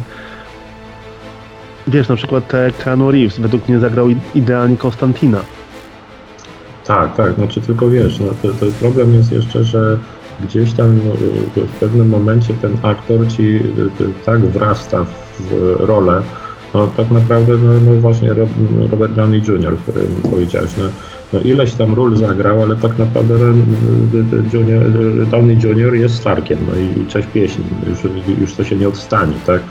wiesz, 1.87 2.09
na 2.09 2.15
przykład 2.15 2.47
te 2.47 2.71
Keanu 2.83 3.11
Reeves 3.11 3.39
według 3.39 3.69
mnie 3.69 3.79
zagrał 3.79 4.07
idealnie 4.35 4.77
Konstantina. 4.77 5.41
Tak, 6.85 7.15
tak, 7.15 7.33
znaczy 7.33 7.61
tylko 7.61 7.89
wiesz, 7.89 8.19
no, 8.19 8.27
to, 8.41 8.47
to 8.47 8.65
problem 8.79 9.13
jest 9.13 9.31
jeszcze, 9.31 9.63
że 9.63 9.97
gdzieś 10.43 10.73
tam 10.73 10.99
no, 11.05 11.13
w 11.65 11.79
pewnym 11.79 12.09
momencie 12.09 12.53
ten 12.53 12.77
aktor 12.81 13.27
ci 13.27 13.43
y, 13.43 14.03
y, 14.03 14.09
tak 14.25 14.39
wrasta 14.39 15.05
w 15.39 15.75
rolę, 15.79 16.21
no 16.73 16.87
tak 16.97 17.11
naprawdę, 17.11 17.53
no, 17.57 17.73
no 17.85 18.01
właśnie 18.01 18.29
Rob- 18.33 18.89
Robert 18.91 19.13
Downey 19.13 19.41
Jr., 19.47 19.77
który 19.77 20.01
powiedziałeś, 20.31 20.71
no, 20.77 20.83
no 21.33 21.39
ileś 21.39 21.73
tam 21.73 21.93
ról 21.93 22.17
zagrał, 22.17 22.61
ale 22.61 22.75
tak 22.75 22.97
naprawdę 22.97 23.35
y, 23.35 25.25
Downey 25.31 25.57
Jr. 25.63 25.95
jest 25.95 26.15
Starkiem, 26.15 26.59
no 26.71 26.79
i, 26.79 27.01
i 27.01 27.07
cześć 27.07 27.27
pieśni, 27.33 27.63
już, 27.87 27.99
już 28.39 28.53
to 28.53 28.63
się 28.63 28.75
nie 28.75 28.87
odstanie, 28.87 29.35
tak? 29.45 29.61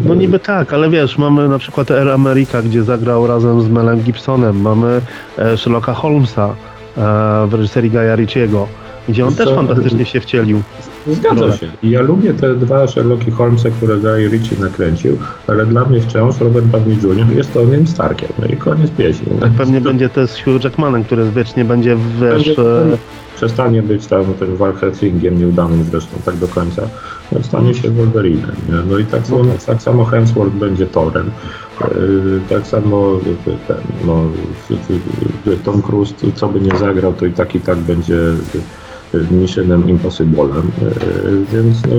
No 0.00 0.14
niby 0.14 0.38
tak, 0.38 0.72
ale 0.72 0.90
wiesz, 0.90 1.18
mamy 1.18 1.48
na 1.48 1.58
przykład 1.58 1.90
Air 1.90 2.08
America, 2.10 2.62
gdzie 2.62 2.82
zagrał 2.82 3.26
razem 3.26 3.62
z 3.62 3.68
Melem 3.68 4.00
Gibsonem, 4.00 4.60
mamy 4.60 5.00
e, 5.38 5.56
Sherlocka 5.56 5.94
Holmesa 5.94 6.48
e, 6.48 7.00
w 7.46 7.54
reżyserii 7.54 7.90
Gaja 7.90 8.16
Ritchiego, 8.16 8.68
gdzie 9.08 9.26
on 9.26 9.34
też 9.34 9.48
fantastycznie 9.54 10.04
się 10.04 10.20
wcielił. 10.20 10.62
Zgadza 11.06 11.52
się. 11.56 11.66
I 11.82 11.90
ja 11.90 12.00
lubię 12.02 12.34
te 12.34 12.54
dwa 12.54 12.86
Sherlocki 12.86 13.30
Holmesy, 13.30 13.70
które 13.70 13.96
Guy 13.96 14.28
Ritchie 14.28 14.56
nakręcił, 14.60 15.18
ale 15.46 15.66
dla 15.66 15.84
mnie 15.84 16.00
wciąż 16.00 16.40
Robert 16.40 16.66
Downey 16.66 16.96
Jr. 17.02 17.36
jest 17.36 17.54
Tonym 17.54 17.86
Starkiem. 17.86 18.28
No 18.38 18.46
i 18.46 18.56
koniec 18.56 18.90
pieśni. 18.90 19.26
Tak 19.40 19.50
pewnie 19.52 19.80
będzie 19.80 20.08
też 20.08 20.30
z 20.30 20.40
Hugh 20.44 20.64
Jackmanem, 20.64 21.04
który 21.04 21.30
wiecznie 21.30 21.64
będzie, 21.64 21.96
wiesz, 22.20 22.46
Będzie- 22.56 22.62
e, 22.62 22.96
Przestanie 23.36 23.82
być 23.82 24.06
tam 24.06 24.24
tym 24.34 24.56
Walcheringiem 24.56 25.38
nieudanym 25.38 25.84
zresztą 25.84 26.16
tak 26.24 26.36
do 26.36 26.48
końca. 26.48 26.82
Stanie 27.42 27.74
się 27.74 27.90
Wolverinem. 27.90 28.56
Nie? 28.68 28.74
No 28.90 28.98
i 28.98 29.04
tak 29.04 29.22
tak 29.66 29.82
samo 29.82 30.04
Hemsworth 30.04 30.54
będzie 30.54 30.86
Torem. 30.86 31.30
Yy, 31.80 32.40
tak 32.48 32.66
samo 32.66 33.12
yy, 33.46 33.56
ten, 33.68 33.76
no, 34.06 34.24
yy, 35.46 35.56
Tom 35.56 35.82
Cruise, 35.82 36.14
co 36.34 36.48
by 36.48 36.60
nie 36.60 36.78
zagrał, 36.78 37.12
to 37.12 37.26
i 37.26 37.32
tak 37.32 37.54
i 37.54 37.60
tak 37.60 37.78
będzie 37.78 38.16
Missionem 39.30 39.88
Impossiblem. 39.88 40.70
Więc 41.52 41.82
no, 41.86 41.96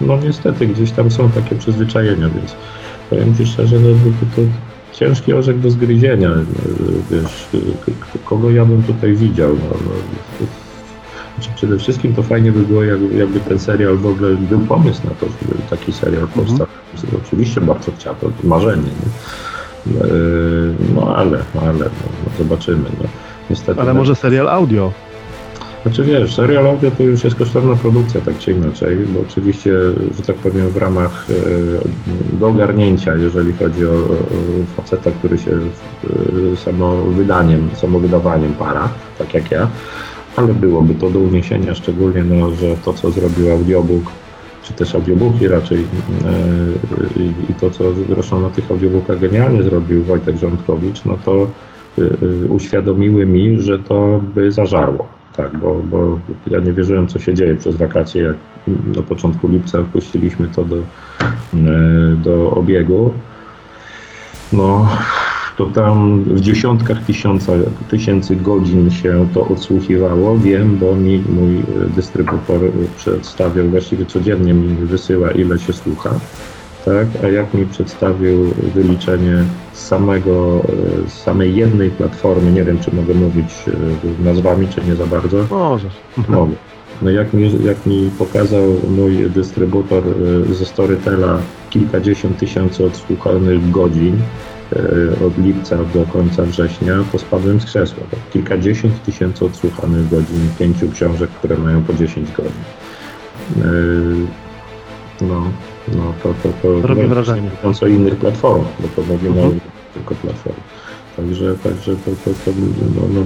no 0.00 0.18
niestety 0.24 0.66
gdzieś 0.66 0.90
tam 0.90 1.10
są 1.10 1.30
takie 1.30 1.54
przyzwyczajenia, 1.54 2.28
więc 2.28 2.56
powiem 3.10 3.36
Ci 3.36 3.46
szczerze, 3.46 3.78
no, 3.80 3.88
to, 3.88 4.42
to 4.42 4.48
ciężki 4.92 5.32
orzech 5.32 5.60
do 5.60 5.70
zgryzienia. 5.70 6.30
Wiesz, 7.10 7.48
kogo 8.24 8.50
ja 8.50 8.64
bym 8.64 8.82
tutaj 8.82 9.16
widział? 9.16 9.48
No, 9.48 9.76
no, 9.84 9.90
przede 11.56 11.78
wszystkim 11.78 12.14
to 12.14 12.22
fajnie 12.22 12.52
by 12.52 12.60
było, 12.60 12.84
jakby, 12.84 13.18
jakby 13.18 13.40
ten 13.40 13.58
serial 13.58 13.96
w 13.96 14.06
ogóle 14.06 14.34
był 14.34 14.60
pomysł 14.60 15.00
na 15.04 15.10
to, 15.10 15.26
żeby 15.26 15.62
taki 15.70 15.92
serial 15.92 16.28
powstał. 16.28 16.66
Oczywiście 17.26 17.60
bardzo 17.60 17.92
chciał, 17.92 18.14
to 18.14 18.30
marzenie. 18.44 18.82
Nie? 18.82 20.00
E, 20.00 20.06
No 20.94 21.16
ale, 21.16 21.38
no, 21.54 21.60
ale 21.60 21.78
no, 21.78 21.84
no, 22.24 22.30
zobaczymy. 22.38 22.84
No. 23.02 23.08
Niestety, 23.50 23.80
ale 23.80 23.92
no, 23.92 23.98
może 23.98 24.14
serial 24.14 24.48
audio. 24.48 24.92
znaczy 25.82 26.04
wiesz, 26.04 26.34
serial 26.34 26.66
audio 26.66 26.90
to 26.90 27.02
już 27.02 27.24
jest 27.24 27.36
kosztowna 27.36 27.76
produkcja, 27.76 28.20
tak 28.20 28.38
czy 28.38 28.52
inaczej, 28.52 28.96
bo 28.96 29.20
oczywiście, 29.20 29.72
że 30.16 30.22
tak 30.26 30.36
powiem, 30.36 30.68
w 30.68 30.76
ramach 30.76 31.26
e, 31.30 32.38
do 32.38 32.48
ogarnięcia, 32.48 33.14
jeżeli 33.14 33.52
chodzi 33.52 33.86
o, 33.86 33.90
o 33.90 34.16
faceta, 34.76 35.10
który 35.10 35.38
się 35.38 35.50
e, 35.52 36.56
samowydaniem, 36.56 37.68
samowydawaniem 37.74 38.52
para, 38.52 38.88
tak 39.18 39.34
jak 39.34 39.50
ja, 39.50 39.68
ale 40.36 40.54
byłoby 40.54 40.94
to 40.94 41.10
do 41.10 41.18
uniesienia, 41.18 41.74
szczególnie, 41.74 42.24
no, 42.24 42.50
że 42.50 42.76
to, 42.76 42.92
co 42.92 43.10
zrobił 43.10 43.52
audiobook, 43.52 44.02
czy 44.62 44.72
też 44.72 44.94
audiobooki 44.94 45.48
raczej 45.48 45.78
e, 45.78 45.82
i, 47.50 47.54
to, 47.54 47.70
co 47.70 47.84
zresztą 48.08 48.40
na 48.40 48.50
tych 48.50 48.70
audiobookach 48.70 49.18
genialnie 49.18 49.62
zrobił 49.62 50.02
Wojtek 50.02 50.36
Rządkowicz, 50.36 51.04
no 51.04 51.18
to 51.24 51.46
e, 51.98 52.48
uświadomiły 52.48 53.26
mi, 53.26 53.62
że 53.62 53.78
to 53.78 54.20
by 54.34 54.52
zażarło. 54.52 55.08
Tak, 55.36 55.58
bo, 55.58 55.74
bo 55.84 56.18
ja 56.46 56.60
nie 56.60 56.72
wierzyłem, 56.72 57.08
co 57.08 57.18
się 57.18 57.34
dzieje 57.34 57.56
przez 57.56 57.76
wakacje, 57.76 58.22
jak 58.22 58.36
na 58.96 59.02
początku 59.02 59.48
lipca 59.48 59.82
wpuściliśmy 59.82 60.48
to 60.48 60.64
do, 60.64 60.76
e, 60.76 60.82
do 62.16 62.50
obiegu. 62.50 63.12
No, 64.52 64.88
to 65.56 65.66
tam 65.66 66.24
w 66.24 66.40
dziesiątkach 66.40 67.04
tysiąca, 67.04 67.52
tysięcy 67.88 68.36
godzin 68.36 68.90
się 68.90 69.28
to 69.34 69.48
odsłuchiwało. 69.48 70.38
Wiem, 70.38 70.76
bo 70.76 70.96
mi 70.96 71.24
mój 71.28 71.56
e, 71.56 71.62
dystrybutor 71.96 72.60
przedstawiał, 72.96 73.66
właściwie 73.66 74.06
codziennie 74.06 74.54
mi 74.54 74.68
wysyła, 74.68 75.30
ile 75.30 75.58
się 75.58 75.72
słucha. 75.72 76.10
Tak, 76.84 77.06
a 77.24 77.28
jak 77.28 77.54
mi 77.54 77.66
przedstawił 77.66 78.54
wyliczenie 78.74 79.44
z 79.72 79.86
samego, 79.86 80.62
e, 81.06 81.10
samej 81.10 81.56
jednej 81.56 81.90
platformy, 81.90 82.52
nie 82.52 82.64
wiem, 82.64 82.78
czy 82.78 82.94
mogę 82.94 83.14
mówić 83.14 83.64
e, 84.20 84.24
nazwami, 84.24 84.68
czy 84.68 84.80
nie 84.84 84.94
za 84.94 85.06
bardzo, 85.06 85.36
Możesz. 85.50 85.92
Mogę. 86.28 86.52
No 87.02 87.10
jak 87.10 87.32
mi, 87.32 87.64
jak 87.64 87.86
mi 87.86 88.10
pokazał 88.18 88.62
mój 88.96 89.30
dystrybutor 89.30 90.02
ze 90.52 90.64
Storytela 90.64 91.38
kilkadziesiąt 91.70 92.38
tysięcy 92.38 92.84
odsłuchanych 92.84 93.70
godzin 93.70 94.16
od 95.26 95.38
lipca 95.38 95.76
do 95.94 96.06
końca 96.12 96.42
września, 96.42 96.94
to 97.12 97.18
spadłem 97.18 97.60
z 97.60 97.64
krzesła. 97.64 98.04
Kilkadziesiąt 98.32 99.02
tysięcy 99.02 99.44
odsłuchanych 99.44 100.08
godzin, 100.08 100.48
pięciu 100.58 100.90
książek, 100.90 101.30
które 101.30 101.56
mają 101.56 101.82
po 101.82 101.92
10 101.94 102.28
godzin. 102.32 102.52
Y, 103.64 104.26
No, 105.20 105.42
no 105.96 106.14
to, 106.22 106.34
to, 106.42 106.48
to 106.62 106.86
Robi 106.86 107.02
no, 107.02 107.08
wrażenie. 107.08 107.42
Nie 107.42 107.50
mówiąc 107.56 107.82
o 107.82 107.86
innych 107.86 108.16
platformach, 108.16 108.72
bo 108.80 108.88
to 108.88 109.02
mówimy 109.12 109.40
Mhm. 109.40 109.56
o 109.56 109.94
tylko 109.94 110.14
platform. 110.14 110.56
Także, 111.16 111.54
także 111.54 111.96
to, 111.96 112.10
to, 112.24 112.30
to 112.44 112.50
no, 112.96 113.02
no, 113.14 113.20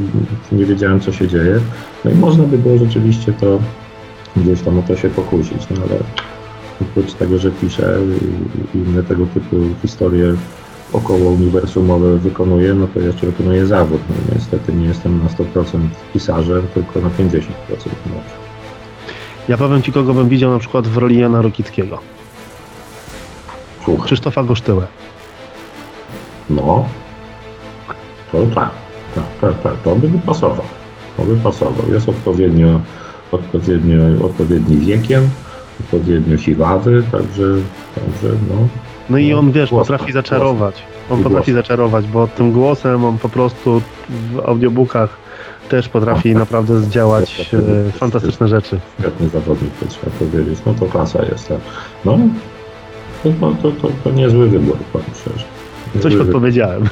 nie 0.58 0.64
wiedziałem, 0.64 1.00
co 1.00 1.12
się 1.12 1.28
dzieje. 1.28 1.60
No 2.04 2.10
i 2.10 2.14
można 2.14 2.44
by 2.44 2.58
było 2.58 2.78
rzeczywiście 2.78 3.32
to 3.32 3.58
gdzieś 4.36 4.60
tam 4.62 4.78
o 4.78 4.82
to 4.82 4.96
się 4.96 5.08
pokusić, 5.10 5.66
no 5.70 5.76
ale 5.90 6.00
oprócz 6.80 7.12
tego, 7.14 7.38
że 7.38 7.50
piszę 7.50 7.98
inne 8.74 9.02
tego 9.02 9.26
typu 9.26 9.56
historie 9.82 10.34
około 10.92 11.30
uniwersumowe 11.30 12.18
wykonuję, 12.18 12.74
no 12.74 12.86
to 12.94 13.00
jeszcze 13.00 13.26
wykonuję 13.26 13.66
zawód. 13.66 14.00
No, 14.08 14.34
niestety 14.34 14.72
nie 14.72 14.86
jestem 14.86 15.22
na 15.22 15.28
100% 15.28 15.78
pisarzem, 16.12 16.66
tylko 16.74 17.00
na 17.00 17.08
50%. 17.08 17.42
No. 18.06 18.12
Ja 19.48 19.56
powiem 19.56 19.82
ci, 19.82 19.92
kogo 19.92 20.14
bym 20.14 20.28
widział 20.28 20.50
na 20.50 20.58
przykład 20.58 20.88
w 20.88 20.96
roli 20.96 21.18
Jana 21.18 21.42
Rokickiego. 21.42 21.98
Słuchaj, 23.84 24.06
Krzysztofa 24.06 24.42
Gosztyłę. 24.42 24.86
no, 26.50 26.88
to 28.32 28.38
tak, 28.54 28.70
tak, 29.14 29.24
tak, 29.40 29.62
tak, 29.62 29.82
to 29.84 29.96
by 29.96 30.08
pasował. 30.26 30.64
wypasował. 31.18 31.92
Jest 31.92 32.08
odpowiednio, 32.08 32.80
odpowiednio, 33.32 34.24
odpowiedni 34.24 34.76
wiekiem, 34.76 35.30
odpowiednio 35.80 36.38
siwawy, 36.38 37.02
także, 37.12 37.44
także 37.94 38.28
no. 38.50 38.68
No 39.10 39.18
i 39.18 39.32
on, 39.34 39.52
wiesz, 39.52 39.70
Głos, 39.70 39.88
potrafi 39.88 40.12
zaczarować. 40.12 40.82
On 41.10 41.20
I 41.20 41.22
potrafi 41.22 41.52
głos. 41.52 41.62
zaczarować, 41.64 42.06
bo 42.06 42.26
tym 42.28 42.52
głosem 42.52 43.04
on 43.04 43.18
po 43.18 43.28
prostu 43.28 43.82
w 44.10 44.38
audiobookach 44.46 45.16
też 45.68 45.88
potrafi 45.88 46.34
naprawdę 46.34 46.80
zdziałać 46.80 47.50
e, 47.88 47.92
fantastyczne 47.92 48.48
rzeczy. 48.48 48.80
Świetny 49.00 49.28
zawodnik, 49.28 49.70
to 49.80 49.86
trzeba 49.86 50.10
powiedzieć. 50.18 50.58
No 50.66 50.74
to 50.74 50.86
klasa 50.86 51.22
jest. 51.24 51.48
tak. 51.48 51.58
No, 52.04 52.18
to, 53.22 53.30
to, 53.62 53.70
to, 53.72 53.88
to, 54.04 54.10
niezły 54.10 54.48
wybór, 54.48 54.76
powiem 54.92 55.06
szczerze. 55.20 55.44
Coś 55.92 55.94
Niezły 55.94 56.10
wybór. 56.10 56.26
podpowiedziałem. 56.26 56.84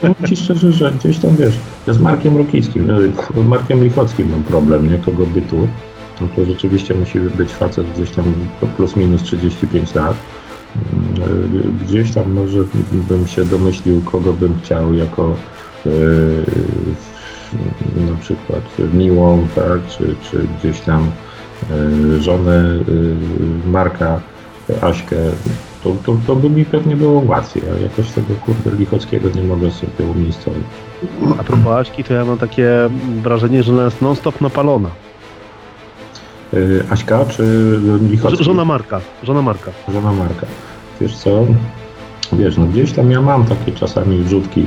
Powiem 0.00 0.14
Ci 0.28 0.36
szczerze, 0.36 0.72
że 0.72 0.92
gdzieś 0.92 1.18
tam 1.18 1.36
wiesz, 1.36 1.54
ja 1.86 1.92
z 1.92 2.00
Markiem 2.00 2.36
Rokickim, 2.36 2.86
no, 2.86 2.94
z 3.42 3.46
Markiem 3.46 3.84
Lichockim 3.84 4.30
mam 4.30 4.42
problem, 4.42 4.92
nie 4.92 4.98
kogo 4.98 5.26
bytu. 5.26 5.68
No 6.20 6.28
to 6.36 6.44
rzeczywiście 6.44 6.94
musi 6.94 7.20
być 7.20 7.50
facet 7.50 7.86
gdzieś 7.92 8.10
tam 8.10 8.24
plus 8.76 8.96
minus 8.96 9.22
35 9.22 9.94
lat. 9.94 10.16
Mm, 10.92 11.78
Gdzieś 11.86 12.14
tam 12.14 12.32
może 12.32 12.58
bym 12.92 13.26
się 13.26 13.44
domyślił, 13.44 14.02
kogo 14.04 14.32
bym 14.32 14.54
chciał 14.62 14.94
jako 14.94 15.34
e, 15.86 15.90
na 18.10 18.16
przykład 18.20 18.62
miłą, 18.94 19.46
tak, 19.54 19.86
czy, 19.88 20.14
czy 20.30 20.46
gdzieś 20.58 20.80
tam 20.80 21.10
e, 21.70 22.20
żonę 22.22 22.64
e, 23.66 23.68
Marka, 23.70 24.20
Aśkę, 24.82 25.16
to, 25.84 25.96
to, 26.06 26.16
to 26.26 26.36
by 26.36 26.50
mi 26.50 26.64
pewnie 26.64 26.96
było 26.96 27.22
łatwiej, 27.26 27.62
a 27.76 27.82
jakoś 27.82 28.10
tego 28.10 28.34
kurde 28.46 28.70
Lichockiego 28.78 29.28
nie 29.34 29.42
mogę 29.42 29.70
sobie 29.70 30.10
umiejscowić. 30.10 30.64
A 31.38 31.44
propos 31.44 31.72
Aśki, 31.72 32.04
to 32.04 32.14
ja 32.14 32.24
mam 32.24 32.38
takie 32.38 32.70
wrażenie, 33.22 33.62
że 33.62 33.72
ona 33.72 33.84
jest 33.84 34.02
non-stop 34.02 34.40
napalona. 34.40 34.90
E, 36.54 36.56
Aśka 36.92 37.24
czy 37.24 37.44
Lichocki? 38.10 38.36
Ż- 38.38 38.44
Żona 38.46 38.64
Marka, 38.64 39.00
żona 39.22 39.42
Marka. 39.42 39.70
Żona 39.92 40.12
Marka. 40.12 40.46
Wiesz 41.00 41.16
co, 41.16 41.46
wiesz, 42.32 42.56
no 42.56 42.66
gdzieś 42.66 42.92
tam 42.92 43.10
ja 43.10 43.22
mam 43.22 43.44
takie 43.44 43.72
czasami 43.72 44.18
wrzutki 44.22 44.66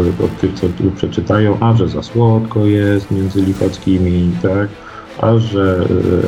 od, 0.00 0.24
od 0.24 0.40
tych, 0.40 0.54
co 0.54 0.66
tu 0.68 0.90
przeczytają, 0.96 1.56
a 1.60 1.76
że 1.76 1.88
za 1.88 2.02
słodko 2.02 2.64
jest 2.66 3.10
między 3.10 3.42
Lichockimi, 3.42 4.30
tak, 4.42 4.68
a 5.20 5.38
że 5.38 5.84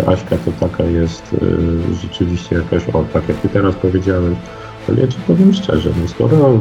Aśka 0.06 0.36
to 0.44 0.66
taka 0.68 0.84
jest 0.84 1.36
rzeczywiście 2.02 2.56
jakaś, 2.56 2.88
o, 2.94 3.04
tak 3.12 3.28
jak 3.28 3.38
ty 3.38 3.48
teraz 3.48 3.74
powiedziałeś, 3.74 4.36
ale 4.88 5.00
ja 5.00 5.08
ci 5.08 5.18
powiem 5.26 5.52
szczerze, 5.54 5.90
no 6.02 6.08
skoro 6.08 6.60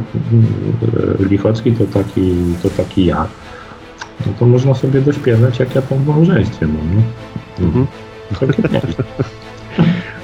Lichocki 1.19 1.71
to 1.71 1.83
taki, 1.85 2.31
to 2.63 2.69
taki 2.69 3.05
ja, 3.05 3.27
no 4.25 4.33
to 4.39 4.45
można 4.45 4.73
sobie 4.73 5.01
dośpiewać, 5.01 5.59
jak 5.59 5.75
ja 5.75 5.81
tam 5.81 5.97
w 5.97 6.07
małżeństwie 6.07 6.67
mam, 6.67 6.97
nie? 6.97 7.03
Mhm. 7.65 7.87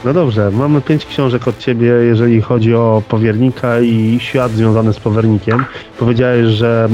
No 0.06 0.14
dobrze, 0.14 0.52
mamy 0.52 0.82
pięć 0.82 1.06
książek 1.06 1.48
od 1.48 1.58
Ciebie, 1.58 1.88
jeżeli 1.88 2.42
chodzi 2.42 2.76
o 2.76 3.02
powiernika 3.10 3.80
i 3.80 4.20
świat 4.20 4.52
związany 4.52 4.94
z 4.94 5.00
powiernikiem. 5.00 5.66
Powiedziałeś, 6.00 6.48
że 6.48 6.90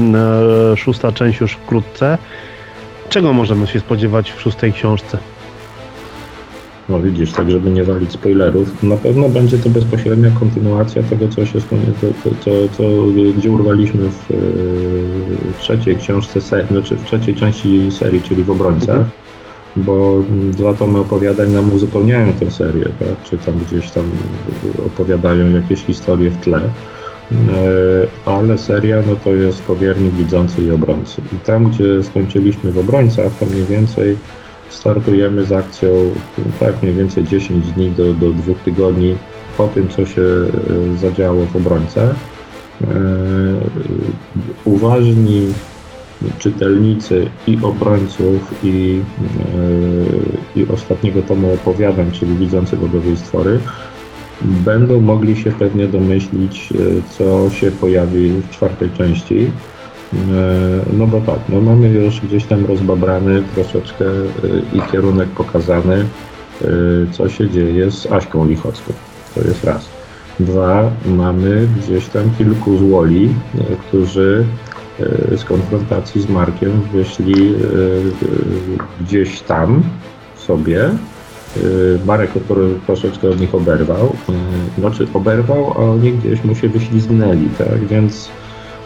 e, 0.72 0.76
szósta 0.76 1.12
część 1.12 1.40
już 1.40 1.52
wkrótce. 1.52 2.18
Czego 3.08 3.32
możemy 3.32 3.66
się 3.66 3.80
spodziewać 3.80 4.32
w 4.32 4.40
szóstej 4.40 4.72
książce? 4.72 5.18
No 6.90 7.00
widzisz, 7.00 7.32
tak 7.32 7.50
żeby 7.50 7.70
nie 7.70 7.84
walić 7.84 8.12
spoilerów, 8.12 8.82
na 8.82 8.96
pewno 8.96 9.28
będzie 9.28 9.58
to 9.58 9.68
bezpośrednia 9.68 10.30
kontynuacja 10.30 11.02
tego, 11.02 11.28
co 11.28 11.46
się 11.46 11.60
to, 11.60 11.76
to, 12.44 12.50
to, 12.76 12.82
gdzie 13.38 13.50
urwaliśmy 13.50 14.08
w, 14.08 14.26
w 15.54 15.60
trzeciej 15.60 15.96
książce 15.96 16.40
serii, 16.40 16.68
znaczy 16.68 16.96
w 16.96 17.04
trzeciej 17.04 17.34
części 17.34 17.90
serii, 17.90 18.22
czyli 18.22 18.44
w 18.44 18.50
Obrońcach, 18.50 18.96
Mhm. 18.96 19.10
bo 19.76 20.22
mm, 20.30 20.50
dwa 20.50 20.74
tomy 20.74 20.98
opowiadań 20.98 21.52
nam 21.52 21.72
uzupełniają 21.72 22.32
tę 22.32 22.50
serię, 22.50 22.84
tak? 22.84 23.22
czy 23.24 23.38
tam 23.38 23.54
gdzieś 23.66 23.90
tam 23.90 24.04
opowiadają 24.86 25.50
jakieś 25.50 25.84
historie 25.84 26.30
w 26.30 26.36
tle. 26.36 26.58
E, 26.58 26.70
Ale 28.24 28.58
seria 28.58 29.02
no 29.06 29.16
to 29.24 29.34
jest 29.34 29.62
powiernik 29.62 30.12
widzący 30.14 30.62
i 30.62 30.70
obrońcy. 30.70 31.22
I 31.32 31.36
tam, 31.36 31.70
gdzie 31.70 32.02
skończyliśmy 32.02 32.72
w 32.72 32.78
obrońcach, 32.78 33.32
to 33.40 33.46
mniej 33.46 33.64
więcej 33.64 34.16
startujemy 34.70 35.44
z 35.44 35.52
akcją 35.52 35.88
tak 36.60 36.82
mniej 36.82 36.94
więcej 36.94 37.24
10 37.24 37.66
dni 37.72 37.90
do, 37.90 38.14
do 38.14 38.30
dwóch 38.30 38.58
tygodni 38.58 39.16
po 39.56 39.68
tym, 39.68 39.88
co 39.88 40.06
się 40.06 40.22
e, 40.22 40.98
zadziało 40.98 41.46
w 41.46 41.56
obrońcach. 41.56 42.10
E, 42.10 42.86
Uważni 44.64 45.46
czytelnicy 46.38 47.30
i 47.46 47.58
obrońców 47.62 48.54
i, 48.64 49.00
e, 50.56 50.60
i 50.60 50.68
ostatniego 50.68 51.22
tomu 51.22 51.54
opowiadań, 51.54 52.10
czyli 52.12 52.36
widzący 52.36 52.76
bogowie 52.76 53.16
stwory, 53.16 53.60
będą 54.42 55.00
mogli 55.00 55.36
się 55.36 55.52
pewnie 55.52 55.86
domyślić, 55.86 56.72
co 57.10 57.50
się 57.50 57.70
pojawi 57.70 58.30
w 58.30 58.50
czwartej 58.50 58.90
części. 58.90 59.50
E, 60.14 60.16
No 60.98 61.06
bo 61.06 61.20
tak, 61.20 61.38
no 61.48 61.60
mamy 61.60 61.88
już 61.88 62.20
gdzieś 62.20 62.44
tam 62.44 62.66
rozbabrany 62.66 63.42
troszeczkę 63.54 64.04
e, 64.04 64.76
i 64.78 64.80
kierunek 64.92 65.28
pokazany, 65.28 65.94
e, 65.94 66.66
co 67.12 67.28
się 67.28 67.50
dzieje 67.50 67.90
z 67.90 68.12
Aśką 68.12 68.46
Lichocką. 68.46 68.92
To 69.34 69.40
jest 69.40 69.64
raz. 69.64 69.88
Dwa, 70.40 70.90
mamy 71.06 71.68
gdzieś 71.78 72.06
tam 72.06 72.30
kilku 72.38 72.76
złoli, 72.78 73.28
którzy 73.88 74.44
z 75.36 75.44
konfrontacji 75.44 76.22
z 76.22 76.28
Markiem 76.28 76.70
wyszli 76.92 77.54
gdzieś 79.00 79.40
tam 79.40 79.82
sobie. 80.36 80.90
Marek 82.06 82.30
tro- 82.48 82.78
troszeczkę 82.86 83.28
od 83.28 83.40
nich 83.40 83.54
oberwał. 83.54 84.16
Znaczy 84.78 85.06
oberwał, 85.14 85.72
a 85.76 85.76
oni 85.76 86.12
gdzieś 86.12 86.44
mu 86.44 86.54
się 86.54 86.68
wyślizgnęli, 86.68 87.48
tak? 87.58 87.86
Więc 87.86 88.28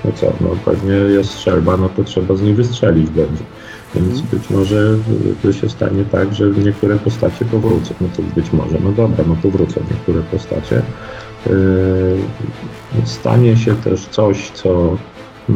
no 0.05 0.13
co, 0.13 0.33
no 0.41 0.49
pewnie 0.65 0.93
jest 0.93 1.31
strzelba, 1.31 1.77
no 1.77 1.89
to 1.89 2.05
trzeba 2.05 2.35
z 2.35 2.43
niej 2.43 2.55
wystrzelić 2.55 3.11
będzie. 3.11 3.45
Więc 3.95 4.21
być 4.21 4.51
może 4.51 4.97
to 5.43 5.53
się 5.53 5.69
stanie 5.69 6.05
tak, 6.05 6.35
że 6.35 6.51
niektóre 6.51 6.97
postacie 6.99 7.45
powrócą. 7.45 7.95
No 8.01 8.09
to 8.17 8.23
być 8.23 8.53
może, 8.53 8.79
no 8.85 8.93
dobra, 8.93 9.25
no 9.29 9.37
to 9.43 9.51
wrócą 9.51 9.81
niektóre 9.91 10.23
postacie. 10.23 10.83
Yy, 11.47 12.19
Stanie 13.05 13.57
się 13.57 13.77
też 13.77 14.07
coś, 14.07 14.51
co 14.51 14.97
yy, 15.49 15.55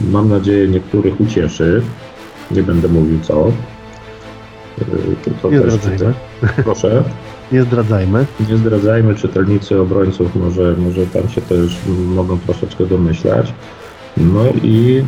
mam 0.00 0.28
nadzieję 0.28 0.68
niektórych 0.68 1.20
ucieszy. 1.20 1.82
Nie 2.50 2.62
będę 2.62 2.88
mówił 2.88 3.20
co. 3.22 3.52
Yy, 4.78 5.34
To 5.42 5.48
zdradzajmy. 5.48 6.14
Proszę. 6.64 7.04
Nie 7.52 7.62
zdradzajmy. 7.62 8.26
Nie 8.48 8.56
zdradzajmy, 8.56 9.14
czytelnicy 9.14 9.80
obrońców 9.80 10.36
może, 10.36 10.74
może 10.78 11.06
tam 11.06 11.28
się 11.28 11.40
też 11.40 11.78
mogą 12.14 12.38
troszeczkę 12.38 12.86
domyślać. 12.86 13.52
No 14.16 14.44
i 14.62 15.02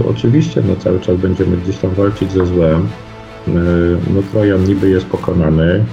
e, 0.00 0.08
oczywiście 0.08 0.62
no, 0.68 0.76
cały 0.76 1.00
czas 1.00 1.16
będziemy 1.16 1.56
gdzieś 1.56 1.76
tam 1.76 1.90
walczyć 1.90 2.32
ze 2.32 2.46
złem. 2.46 2.88
E, 3.48 3.52
no 4.14 4.22
Trojan 4.32 4.64
niby 4.64 4.90
jest 4.90 5.06
pokonany. 5.06 5.84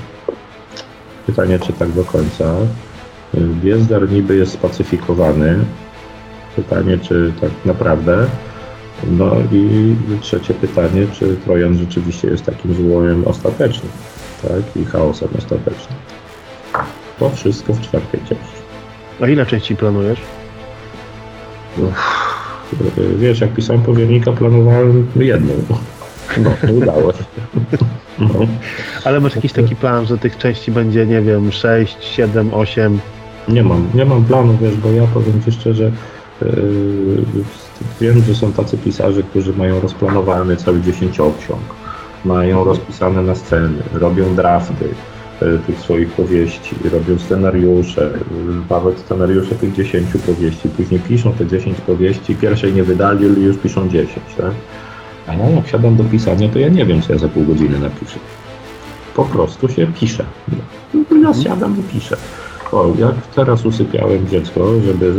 Pytanie, 1.25 1.59
czy 1.59 1.73
tak 1.73 1.91
do 1.91 2.03
końca. 2.03 2.45
E, 2.45 3.37
Wiezdar 3.63 4.11
niby 4.11 4.35
jest 4.35 4.51
spacyfikowany. 4.51 5.55
Pytanie, 6.55 6.97
czy 6.97 7.33
tak 7.41 7.51
naprawdę. 7.65 8.25
No 9.11 9.35
i 9.51 9.95
trzecie 10.21 10.53
pytanie, 10.53 11.07
czy 11.13 11.35
Trojan 11.35 11.77
rzeczywiście 11.77 12.27
jest 12.27 12.45
takim 12.45 12.73
złojem 12.73 13.27
ostatecznym, 13.27 13.91
tak? 14.41 14.81
I 14.81 14.85
chaosem 14.85 15.29
ostatecznym. 15.37 15.99
To 17.19 17.29
wszystko 17.29 17.73
w 17.73 17.81
czwartej 17.81 18.19
części. 18.19 18.59
A 19.21 19.27
ile 19.27 19.45
części 19.45 19.75
planujesz? 19.75 20.19
Yy, 21.77 23.17
Wiesz, 23.17 23.41
jak 23.41 23.53
pisałem 23.53 23.81
powiernika, 23.81 24.31
planowałem 24.31 25.07
jedną. 25.15 25.53
No, 26.37 26.51
nie 26.67 26.73
udało 26.73 27.13
się. 27.13 27.23
No. 28.19 28.27
Ale 29.05 29.19
masz 29.19 29.35
jakiś 29.35 29.53
taki 29.53 29.75
plan, 29.75 30.05
że 30.05 30.17
tych 30.17 30.37
części 30.37 30.71
będzie, 30.71 31.05
nie 31.05 31.21
wiem, 31.21 31.51
6, 31.51 31.97
7, 32.01 32.53
8. 32.53 32.99
Nie 33.47 33.63
mam, 33.63 33.87
nie 33.93 34.05
mam 34.05 34.25
planu, 34.25 34.57
wiesz, 34.61 34.75
bo 34.75 34.91
ja 34.91 35.03
powiem 35.13 35.43
Ci 35.45 35.51
szczerze, 35.51 35.91
yy, 36.41 36.47
wiem, 38.01 38.23
że 38.23 38.35
są 38.35 38.53
tacy 38.53 38.77
pisarze, 38.77 39.23
którzy 39.23 39.53
mają 39.53 39.79
rozplanowany 39.79 40.57
cały 40.57 40.81
dziesięcioksiąg, 40.81 41.61
mają 42.25 42.63
rozpisane 42.63 43.21
na 43.21 43.35
sceny, 43.35 43.83
robią 43.93 44.35
drafty 44.35 44.85
yy, 45.41 45.59
tych 45.67 45.79
swoich 45.79 46.11
powieści, 46.11 46.75
robią 46.91 47.19
scenariusze, 47.19 48.11
yy, 48.47 48.53
nawet 48.69 48.99
scenariusze 48.99 49.55
tych 49.55 49.73
dziesięciu 49.73 50.19
powieści, 50.19 50.69
później 50.69 50.99
piszą 50.99 51.33
te 51.33 51.47
dziesięć 51.47 51.81
powieści, 51.81 52.35
pierwszej 52.35 52.73
nie 52.73 52.83
wydali, 52.83 53.25
ale 53.25 53.39
już 53.39 53.57
piszą 53.57 53.89
dziesięć, 53.89 54.35
tak? 54.37 54.51
A 55.27 55.33
ja 55.33 55.49
jak 55.49 55.67
siadam 55.67 55.95
do 55.95 56.03
pisania, 56.03 56.49
to 56.49 56.59
ja 56.59 56.69
nie 56.69 56.85
wiem, 56.85 57.01
co 57.01 57.13
ja 57.13 57.19
za 57.19 57.27
pół 57.27 57.43
godziny 57.43 57.79
napiszę. 57.79 58.19
Po 59.15 59.25
prostu 59.25 59.69
się 59.69 59.87
piszę. 59.99 60.25
Ja 61.23 61.33
siadam 61.33 61.75
i 61.79 61.83
piszę. 61.93 62.17
o, 62.71 62.93
jak 62.99 63.27
teraz 63.35 63.65
usypiałem 63.65 64.27
dziecko, 64.27 64.81
żeby 64.85 65.13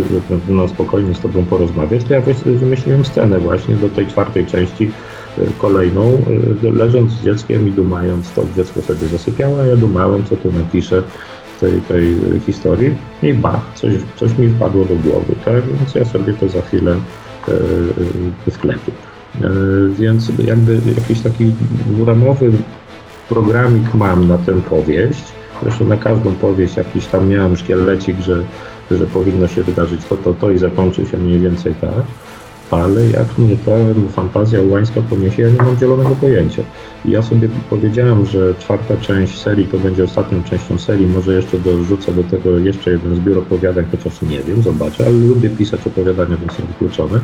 no, 0.49 0.69
spokojnie 0.69 1.15
z 1.15 1.21
tobą 1.21 1.45
porozmawiać, 1.45 2.05
to 2.05 2.15
ja 2.15 2.21
wymyśliłem 2.45 3.05
scenę 3.05 3.39
właśnie 3.39 3.75
do 3.75 3.89
tej 3.89 4.07
czwartej 4.07 4.47
części 4.47 4.85
e, 4.85 4.91
kolejną, 5.59 6.23
e, 6.65 6.71
leżąc 6.73 7.13
z 7.13 7.25
dzieckiem 7.25 7.69
i 7.69 7.73
dumając, 7.73 8.31
to 8.31 8.45
dziecko 8.57 8.83
sobie 8.83 9.09
zasypiało, 9.09 9.61
a 9.61 9.67
ja 9.67 9.77
dumałem, 9.77 10.25
co 10.25 10.37
tu 10.37 10.53
napiszę 10.53 11.03
tej, 11.61 11.81
tej 11.81 12.17
historii 12.47 12.95
i 13.23 13.35
bach, 13.35 13.61
coś, 13.75 13.93
coś 14.17 14.39
mi 14.39 14.49
wpadło 14.49 14.85
do 14.85 14.95
głowy, 14.97 15.35
tak? 15.45 15.67
Więc 15.67 15.95
ja 15.95 16.05
sobie 16.05 16.33
to 16.35 16.49
za 16.49 16.63
chwilę 16.63 16.97
e, 18.47 18.51
wklepię. 18.51 18.93
Więc 19.99 20.33
jakby 20.45 20.81
jakiś 20.97 21.21
taki 21.21 21.53
ramowy 22.07 22.53
programik 23.29 23.95
mam 23.95 24.29
na 24.29 24.39
tę 24.39 24.63
powieść, 24.63 25.25
Zresztą 25.63 25.85
na 25.85 25.97
każdą 25.97 26.35
powieść 26.35 26.77
jakiś 26.77 27.07
tam 27.07 27.29
miałem 27.29 27.57
szkielecik, 27.57 28.21
że, 28.21 28.43
że 28.91 29.07
powinno 29.07 29.49
się 29.49 29.63
wydarzyć 29.63 30.05
to, 30.05 30.17
to, 30.17 30.35
to 30.35 30.51
i 30.51 30.59
zakończy 30.59 31.07
się 31.07 31.17
mniej 31.19 31.41
więcej 31.41 31.75
tak. 31.75 32.05
Ale 32.71 33.07
jak 33.07 33.39
mnie 33.39 33.57
ta 33.57 33.73
fantazja 34.13 34.63
ułańska 34.63 35.03
poniesie, 35.03 35.43
ja 35.43 35.51
nie 35.51 35.63
mam 35.63 35.79
zielonego 35.79 36.11
pojęcia. 36.11 36.63
I 37.05 37.11
ja 37.11 37.23
sobie 37.23 37.49
powiedziałem, 37.71 38.27
że 38.27 38.55
czwarta 38.55 38.97
część 38.97 39.41
serii 39.41 39.67
to 39.67 39.79
będzie 39.79 40.05
ostatnią 40.05 40.43
częścią 40.43 40.79
serii. 40.79 41.07
Może 41.07 41.35
jeszcze 41.35 41.59
dorzucę 41.59 42.13
do 42.13 42.23
tego 42.23 42.59
jeszcze 42.59 42.91
jeden 42.91 43.17
zbiór 43.17 43.39
opowiadań, 43.39 43.85
chociaż 43.91 44.23
nie 44.23 44.41
wiem, 44.41 44.63
zobaczę, 44.63 45.07
ale 45.07 45.17
lubię 45.17 45.51
pisać 45.51 45.87
opowiadania, 45.87 46.37
więc 46.37 46.59
nie 46.59 46.65
wykluczone. 46.65 47.21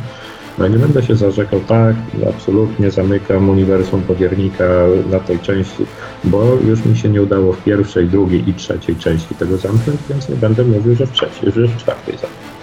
No 0.57 0.67
nie 0.67 0.77
będę 0.77 1.03
się 1.03 1.15
zarzekał, 1.15 1.59
tak, 1.59 1.95
absolutnie 2.29 2.91
zamykam 2.91 3.49
uniwersum 3.49 4.01
powiernika 4.01 4.63
na 5.11 5.19
tej 5.19 5.39
części, 5.39 5.85
bo 6.23 6.57
już 6.67 6.85
mi 6.85 6.97
się 6.97 7.09
nie 7.09 7.21
udało 7.21 7.53
w 7.53 7.63
pierwszej, 7.63 8.07
drugiej 8.07 8.49
i 8.49 8.53
trzeciej 8.53 8.95
części 8.95 9.35
tego 9.35 9.57
zamknąć, 9.57 9.99
więc 10.09 10.29
nie 10.29 10.35
będę 10.35 10.63
mówił, 10.63 10.95
że 10.95 11.07
w 11.07 11.11
trzeciej, 11.11 11.51
że 11.51 11.67
w 11.67 11.77
czwartej 11.77 12.17
zamknę. 12.17 12.56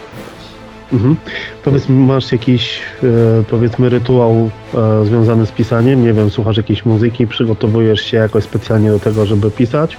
Mhm. 0.93 1.16
Powiedz 1.64 1.89
masz 1.89 2.32
jakiś 2.32 2.80
e, 3.03 3.07
powiedzmy 3.51 3.89
rytuał 3.89 4.51
e, 4.74 5.05
związany 5.05 5.47
z 5.47 5.53
pisaniem? 5.53 6.05
Nie 6.05 6.12
wiem, 6.12 6.30
słuchasz 6.30 6.57
jakiejś 6.57 6.85
muzyki, 6.85 7.26
przygotowujesz 7.26 8.01
się 8.01 8.16
jakoś 8.16 8.45
specjalnie 8.45 8.91
do 8.91 8.99
tego, 8.99 9.26
żeby 9.26 9.51
pisać? 9.51 9.97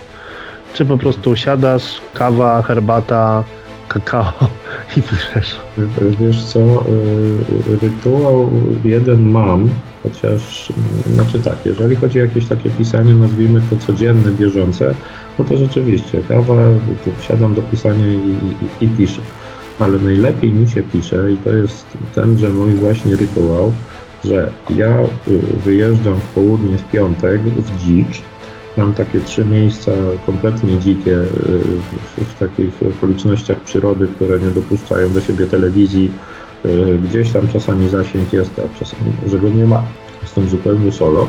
Czy 0.74 0.86
po 0.86 0.98
prostu 0.98 1.36
siadasz, 1.36 2.02
kawa, 2.14 2.62
herbata, 2.62 3.44
kakao 3.88 4.34
i 4.98 5.02
piszesz. 5.02 5.56
Wiesz 6.20 6.44
co, 6.44 6.60
y, 6.60 7.80
rytuał 7.82 8.50
jeden 8.84 9.30
mam, 9.30 9.70
chociaż, 10.04 10.74
znaczy 11.14 11.40
tak, 11.40 11.56
jeżeli 11.66 11.96
chodzi 11.96 12.20
o 12.20 12.24
jakieś 12.24 12.46
takie 12.46 12.70
pisanie, 12.70 13.14
nazwijmy 13.14 13.62
to 13.70 13.76
codzienne, 13.88 14.32
bieżące, 14.32 14.96
no 15.40 15.46
to 15.46 15.58
rzeczywiście, 15.58 16.22
kawa, 16.28 16.56
siadam 17.22 17.54
do 17.56 17.62
pisania 17.62 18.08
i, 18.08 18.36
i, 18.82 18.86
i 18.86 18.88
piszę. 18.88 19.22
Ale 19.80 20.00
najlepiej 20.00 20.52
mi 20.52 20.70
się 20.70 20.84
pisze 20.84 21.32
i 21.32 21.38
to 21.38 21.50
jest 21.50 21.86
tenże 22.16 22.50
mój 22.50 22.74
właśnie 22.74 23.16
rytuał, 23.16 23.74
że 24.26 24.52
ja 24.76 25.00
y, 25.28 25.40
wyjeżdżam 25.66 26.16
w 26.16 26.34
południe 26.34 26.78
w 26.78 26.92
piątek 26.92 27.42
w 27.42 27.86
dzicz, 27.86 28.22
Mam 28.78 28.94
takie 28.94 29.20
trzy 29.22 29.46
miejsca 29.46 29.92
kompletnie 30.26 30.80
dzikie 30.80 31.12
y, 31.12 31.28
w, 32.18 32.24
w 32.28 32.40
takich 32.40 32.74
okolicznościach 32.98 33.60
przyrody, 33.60 34.08
które 34.08 34.40
nie 34.40 34.50
dopuszczają 34.50 35.14
do 35.14 35.22
siebie 35.22 35.48
telewizji. 35.48 36.12
Y, 36.66 37.00
gdzieś 37.10 37.32
tam 37.32 37.48
czasami 37.48 37.90
zasięg 37.90 38.34
jest, 38.34 38.60
a 38.60 38.80
czasami 38.80 39.12
że 39.28 39.40
go 39.40 39.50
nie 39.50 39.66
ma. 39.66 39.84
Jestem 40.22 40.50
zupełnie 40.50 40.92
solo. 40.92 41.28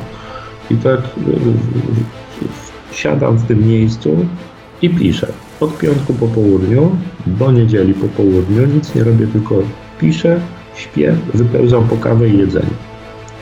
I 0.71 0.77
tak 0.77 1.01
siadam 2.93 3.37
w 3.37 3.47
tym 3.47 3.69
miejscu 3.69 4.27
i 4.83 4.91
piszę. 4.91 5.33
Od 5.61 5.79
piątku 5.79 6.15
po 6.15 6.29
południu 6.29 6.97
do 7.27 7.53
niedzieli 7.53 7.95
po 7.95 8.09
południu 8.09 8.67
nic 8.67 8.95
nie 8.95 9.05
robię, 9.05 9.27
tylko 9.27 9.55
piszę, 10.01 10.41
śpię, 10.75 11.17
wypełzam 11.35 11.89
po 11.89 11.97
kawę 11.97 12.29
i 12.29 12.39
jedzenie. 12.39 12.77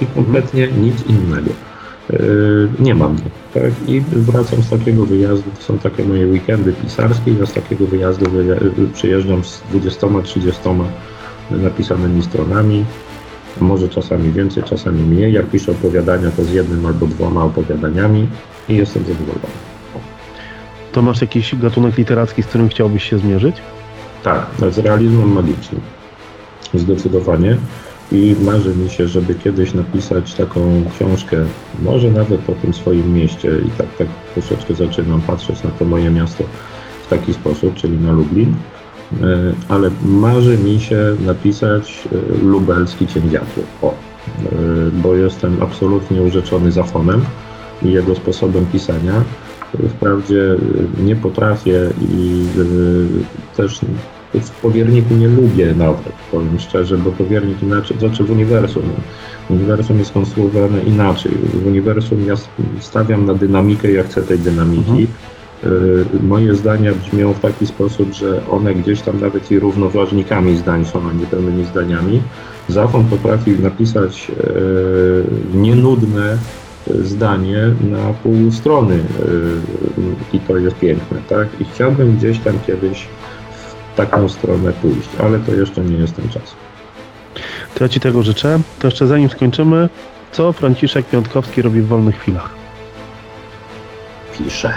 I 0.03 0.07
kompletnie 0.07 0.69
nic 0.69 1.07
innego. 1.07 1.51
Yy, 2.11 2.69
nie 2.79 2.95
mam. 2.95 3.17
Tak? 3.55 3.73
I 3.87 4.01
wracam 4.01 4.63
z 4.63 4.71
takiego 4.71 5.07
wyjazdu, 5.07 5.51
to 5.59 5.63
są 5.63 5.79
takie 5.79 6.05
moje 6.05 6.27
weekendy 6.27 6.73
pisarskie, 6.73 7.33
ja 7.33 7.47
z 7.47 7.53
takiego 7.53 7.87
wyjazdu 7.87 8.27
przyjeżdżam 8.93 9.45
z 9.45 9.63
20-30 9.75 10.85
napisanymi 11.51 12.23
stronami, 12.23 12.85
może 13.61 13.89
czasami 13.89 14.33
więcej, 14.33 14.63
czasami 14.63 15.03
mniej. 15.03 15.33
Jak 15.33 15.47
piszę 15.47 15.73
opowiadania, 15.73 16.31
to 16.31 16.45
z 16.45 16.53
jednym 16.53 16.87
albo 16.87 17.07
dwoma 17.07 17.45
opowiadaniami 17.45 18.29
i 18.69 18.77
jestem 18.77 19.05
zadowolony. 19.05 19.74
To 20.95 21.03
masz 21.03 21.21
jakiś 21.21 21.55
gatunek 21.55 21.99
literacki, 21.99 22.43
z 22.43 22.47
którym 22.47 22.69
chciałbyś 22.69 23.05
się 23.05 23.19
zmierzyć? 23.19 23.57
Tak, 24.23 24.47
z 24.71 24.79
realizmem 24.79 25.33
magicznym. 25.33 25.81
Zdecydowanie 26.75 27.57
i 28.13 28.37
marzy 28.41 28.75
mi 28.77 28.91
się, 28.91 29.09
żeby 29.09 29.35
kiedyś 29.35 29.75
napisać 29.75 30.35
taką 30.35 30.85
książkę, 30.95 31.37
może 31.83 32.11
nawet 32.11 32.41
po 32.41 32.53
tym 32.53 32.75
swoim 32.75 33.15
mieście 33.15 33.49
i 33.67 33.71
tak, 33.71 33.87
tak 33.99 34.07
troszeczkę 34.35 34.75
zaczynam 34.75 35.21
patrzeć 35.21 35.63
na 35.63 35.71
to 35.71 35.85
moje 35.85 36.11
miasto 36.11 36.45
w 37.07 37.09
taki 37.09 37.35
sposób, 37.35 37.75
czyli 37.75 37.99
na 37.99 38.13
Lublin, 38.13 38.55
e, 39.13 39.27
ale 39.69 39.91
marzy 40.05 40.59
mi 40.59 40.81
się 40.81 41.17
napisać 41.21 42.09
e, 42.13 42.45
lubelski 42.45 43.07
cień 43.07 43.29
wiatru, 43.29 43.63
o, 43.83 43.91
e, 43.91 43.95
bo 44.93 45.15
jestem 45.15 45.63
absolutnie 45.63 46.23
urzeczony 46.23 46.73
zafonem 46.73 47.25
i 47.83 47.93
jego 47.93 48.15
sposobem 48.15 48.67
pisania. 48.67 49.25
Wprawdzie 49.89 50.57
nie 51.05 51.17
potrafię 51.17 51.91
i 52.01 52.45
też 53.57 53.81
w 54.41 54.51
powierniku 54.51 55.15
nie 55.15 55.29
lubię 55.29 55.75
nawet, 55.75 56.13
powiem 56.31 56.59
szczerze, 56.59 56.99
bo 56.99 57.13
powiernik 57.13 57.63
inaczej, 57.63 57.99
znaczy 57.99 58.25
w 58.25 58.31
uniwersum. 58.31 58.83
Uniwersum 59.51 59.99
jest 59.99 60.13
konstruowane 60.13 60.83
inaczej. 60.83 61.33
W 61.55 61.67
uniwersum 61.67 62.27
ja 62.27 62.35
stawiam 62.81 63.27
na 63.27 63.35
dynamikę, 63.35 63.93
ja 63.93 64.03
chcę 64.03 64.23
tej 64.23 64.39
dynamiki. 64.39 64.91
Mhm. 64.91 65.07
Y, 65.65 66.23
moje 66.23 66.55
zdania 66.55 66.93
brzmią 66.95 67.33
w 67.33 67.41
taki 67.41 67.67
sposób, 67.67 68.13
że 68.13 68.47
one 68.51 68.75
gdzieś 68.75 69.01
tam 69.01 69.21
nawet 69.21 69.51
i 69.51 69.59
równoważnikami 69.59 70.57
zdań 70.57 70.85
są, 70.85 71.09
a 71.11 71.13
nie 71.13 71.27
pełnymi 71.27 71.65
zdaniami. 71.65 72.23
Zafon 72.69 73.05
potrafi 73.05 73.51
napisać 73.51 74.31
y, 74.31 75.25
nienudne 75.55 76.39
zdanie 76.87 77.59
na 77.91 78.13
pół 78.23 78.53
strony 78.53 78.95
y, 78.95 79.01
i 80.33 80.41
to 80.41 80.57
jest 80.57 80.77
piękne, 80.77 81.19
tak? 81.29 81.49
I 81.61 81.65
chciałbym 81.65 82.17
gdzieś 82.17 82.39
tam 82.39 82.59
kiedyś 82.67 83.07
taką 83.97 84.29
stronę 84.29 84.73
pójść, 84.73 85.09
ale 85.19 85.39
to 85.39 85.55
jeszcze 85.55 85.81
nie 85.81 85.97
jest 85.97 86.17
ten 86.17 86.29
czas. 86.29 86.55
To 87.75 87.85
ja 87.85 87.89
Ci 87.89 88.01
tego 88.01 88.23
życzę. 88.23 88.61
To 88.79 88.87
jeszcze 88.87 89.07
zanim 89.07 89.29
skończymy, 89.29 89.89
co 90.33 90.53
Franciszek 90.53 91.07
Piątkowski 91.07 91.63
robi 91.63 91.81
w 91.81 91.87
wolnych 91.87 92.19
chwilach? 92.19 92.51
Pisze. 94.39 94.73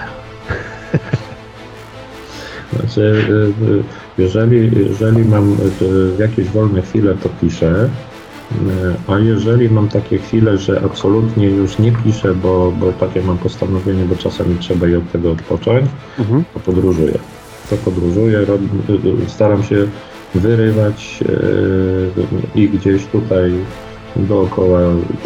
Znaczy, 2.74 3.02
y, 3.02 3.66
y, 3.72 3.84
jeżeli, 4.18 4.88
jeżeli 4.90 5.26
mam 5.26 5.58
jakieś 6.20 6.48
wolne 6.48 6.82
chwile, 6.82 7.16
to 7.24 7.30
piszę. 7.42 7.90
A 9.08 9.20
jeżeli 9.20 9.70
mam 9.70 9.90
takie 9.90 10.18
chwile, 10.18 10.58
że 10.58 10.82
absolutnie 10.86 11.48
już 11.48 11.80
nie 11.80 11.92
piszę, 11.92 12.36
bo, 12.36 12.74
bo 12.80 12.92
takie 12.92 13.22
mam 13.22 13.38
postanowienie, 13.38 14.06
bo 14.06 14.16
czasami 14.16 14.56
trzeba 14.60 14.88
i 14.88 14.96
od 14.96 15.12
tego 15.12 15.32
odpocząć, 15.32 15.86
mhm. 16.20 16.44
to 16.54 16.60
podróżuję 16.60 17.20
to 17.70 17.78
podróżuję, 17.78 18.46
staram 19.28 19.64
się 19.64 19.88
wyrywać 20.36 21.20
e, 22.56 22.60
i 22.60 22.70
gdzieś 22.70 23.06
tutaj 23.06 23.52
dookoła 24.16 24.80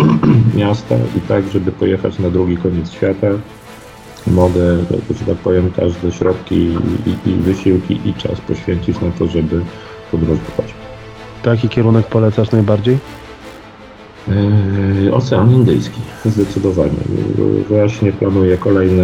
miasta 0.57 0.95
i 1.17 1.21
tak, 1.21 1.47
żeby 1.49 1.71
pojechać 1.71 2.19
na 2.19 2.29
drugi 2.29 2.57
koniec 2.57 2.91
świata. 2.91 3.27
Mogę, 4.27 4.77
że 5.19 5.25
tak 5.25 5.37
powiem, 5.37 5.71
każde 5.75 6.11
środki 6.11 6.55
i, 7.05 7.29
i 7.29 7.33
wysiłki 7.33 7.99
i 8.05 8.13
czas 8.13 8.41
poświęcić 8.41 9.01
na 9.01 9.11
to, 9.11 9.27
żeby 9.27 9.61
podróżować. 10.11 10.80
Taki 11.43 11.69
kierunek 11.69 12.07
polecasz 12.07 12.51
najbardziej? 12.51 12.97
Yy, 14.27 15.13
Ocean 15.13 15.51
Indyjski, 15.51 16.01
zdecydowanie. 16.25 17.01
Właśnie 17.69 18.11
planuję 18.11 18.57
kolejne, 18.57 19.03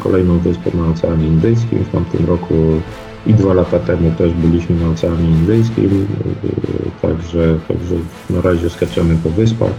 kolejną 0.00 0.38
wyspę 0.38 0.70
na 0.74 0.88
Oceanie 0.88 1.26
Indyjskim. 1.26 1.78
W 1.78 1.92
tamtym 1.92 2.26
roku 2.26 2.54
i 3.26 3.34
dwa 3.34 3.54
lata 3.54 3.78
temu 3.78 4.10
też 4.18 4.32
byliśmy 4.32 4.76
na 4.76 4.88
Oceanie 4.88 5.28
Indyjskim, 5.28 6.06
yy, 6.44 6.90
także, 7.02 7.58
także 7.68 7.94
na 8.30 8.40
razie 8.40 8.70
skaczemy 8.70 9.16
po 9.24 9.30
wyspach 9.30 9.70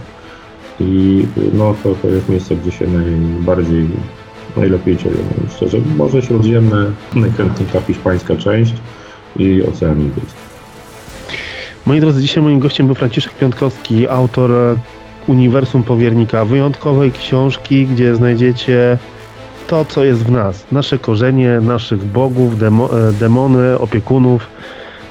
i 0.80 1.26
no, 1.52 1.74
to, 1.82 1.94
to 2.02 2.08
jest 2.08 2.28
miejsce, 2.28 2.56
gdzie 2.56 2.72
się 2.72 2.86
najbardziej, 2.86 3.88
najlepiej 4.56 4.96
czuję, 4.96 5.14
szczerze. 5.56 5.78
Morze 5.96 6.22
Śródziemne, 6.22 6.86
najchętniej 7.14 7.68
ta 7.72 7.80
hiszpańska 7.80 8.36
część 8.36 8.74
i 9.36 9.62
Ocean 9.62 10.00
Indyjski. 10.00 10.49
Moi 11.86 12.00
drodzy, 12.00 12.22
dzisiaj 12.22 12.42
moim 12.42 12.58
gościem 12.58 12.86
był 12.86 12.94
Franciszek 12.94 13.34
Piątkowski, 13.34 14.08
autor 14.08 14.50
Uniwersum 15.26 15.82
Powiernika, 15.82 16.44
wyjątkowej 16.44 17.12
książki, 17.12 17.86
gdzie 17.86 18.14
znajdziecie 18.14 18.98
to, 19.68 19.84
co 19.84 20.04
jest 20.04 20.24
w 20.24 20.30
nas, 20.30 20.66
nasze 20.72 20.98
korzenie, 20.98 21.60
naszych 21.60 22.04
bogów, 22.04 22.58
demo, 22.58 23.08
e, 23.08 23.12
demony, 23.12 23.78
opiekunów. 23.78 24.46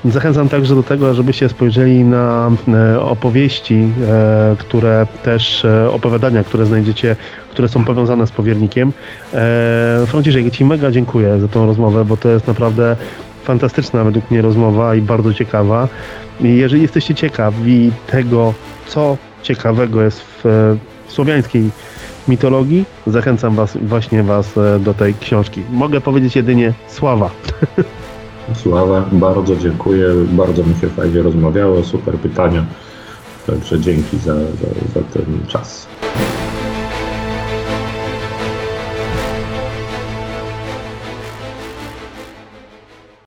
Zachęcam 0.06 0.50
także 0.50 0.76
do 0.76 0.84
tego, 0.84 1.14
żebyście 1.14 1.50
spojrzeli 1.50 2.04
na 2.04 2.52
e, 2.68 3.02
opowieści, 3.02 3.88
e, 4.08 4.56
które 4.60 5.08
też, 5.24 5.66
opowiadania, 5.92 6.44
które 6.44 6.66
znajdziecie, 6.66 7.16
które 7.52 7.68
są 7.68 7.86
powiązane 7.86 8.28
z 8.28 8.32
powiernikiem. 8.32 8.94
Franciszek, 10.08 10.52
Ci 10.52 10.66
mega 10.66 10.92
dziękuję 10.92 11.40
za 11.40 11.48
tą 11.48 11.66
rozmowę, 11.66 12.06
bo 12.06 12.18
to 12.18 12.30
jest 12.30 12.48
naprawdę 12.48 12.96
fantastyczna 13.50 14.04
według 14.04 14.32
mnie 14.32 14.42
rozmowa 14.42 14.96
i 14.96 15.02
bardzo 15.02 15.34
ciekawa. 15.34 15.88
Jeżeli 16.42 16.82
jesteście 16.82 17.16
ciekawi 17.16 17.92
tego, 18.08 18.54
co 18.88 19.18
ciekawego 19.44 20.02
jest 20.02 20.22
w 20.22 20.76
słowiańskiej 21.08 21.70
mitologii, 22.28 22.86
zachęcam 23.08 23.56
was, 23.56 23.78
właśnie 23.82 24.24
was 24.24 24.58
e, 24.58 24.80
do 24.80 24.94
tej 24.94 25.14
książki. 25.14 25.62
Mogę 25.72 26.02
powiedzieć 26.02 26.36
jedynie 26.36 26.74
sława. 26.88 27.30
Sława, 28.64 29.06
bardzo 29.12 29.56
dziękuję, 29.56 30.08
bardzo 30.32 30.64
mi 30.64 30.76
się 30.82 30.88
fajnie 30.88 31.22
rozmawiało, 31.22 31.84
super 31.84 32.16
pytania, 32.18 32.66
także 33.48 33.80
dzięki 33.80 34.18
za, 34.18 34.36
za, 34.36 34.70
za 34.94 35.02
ten 35.14 35.26
czas. 35.48 35.88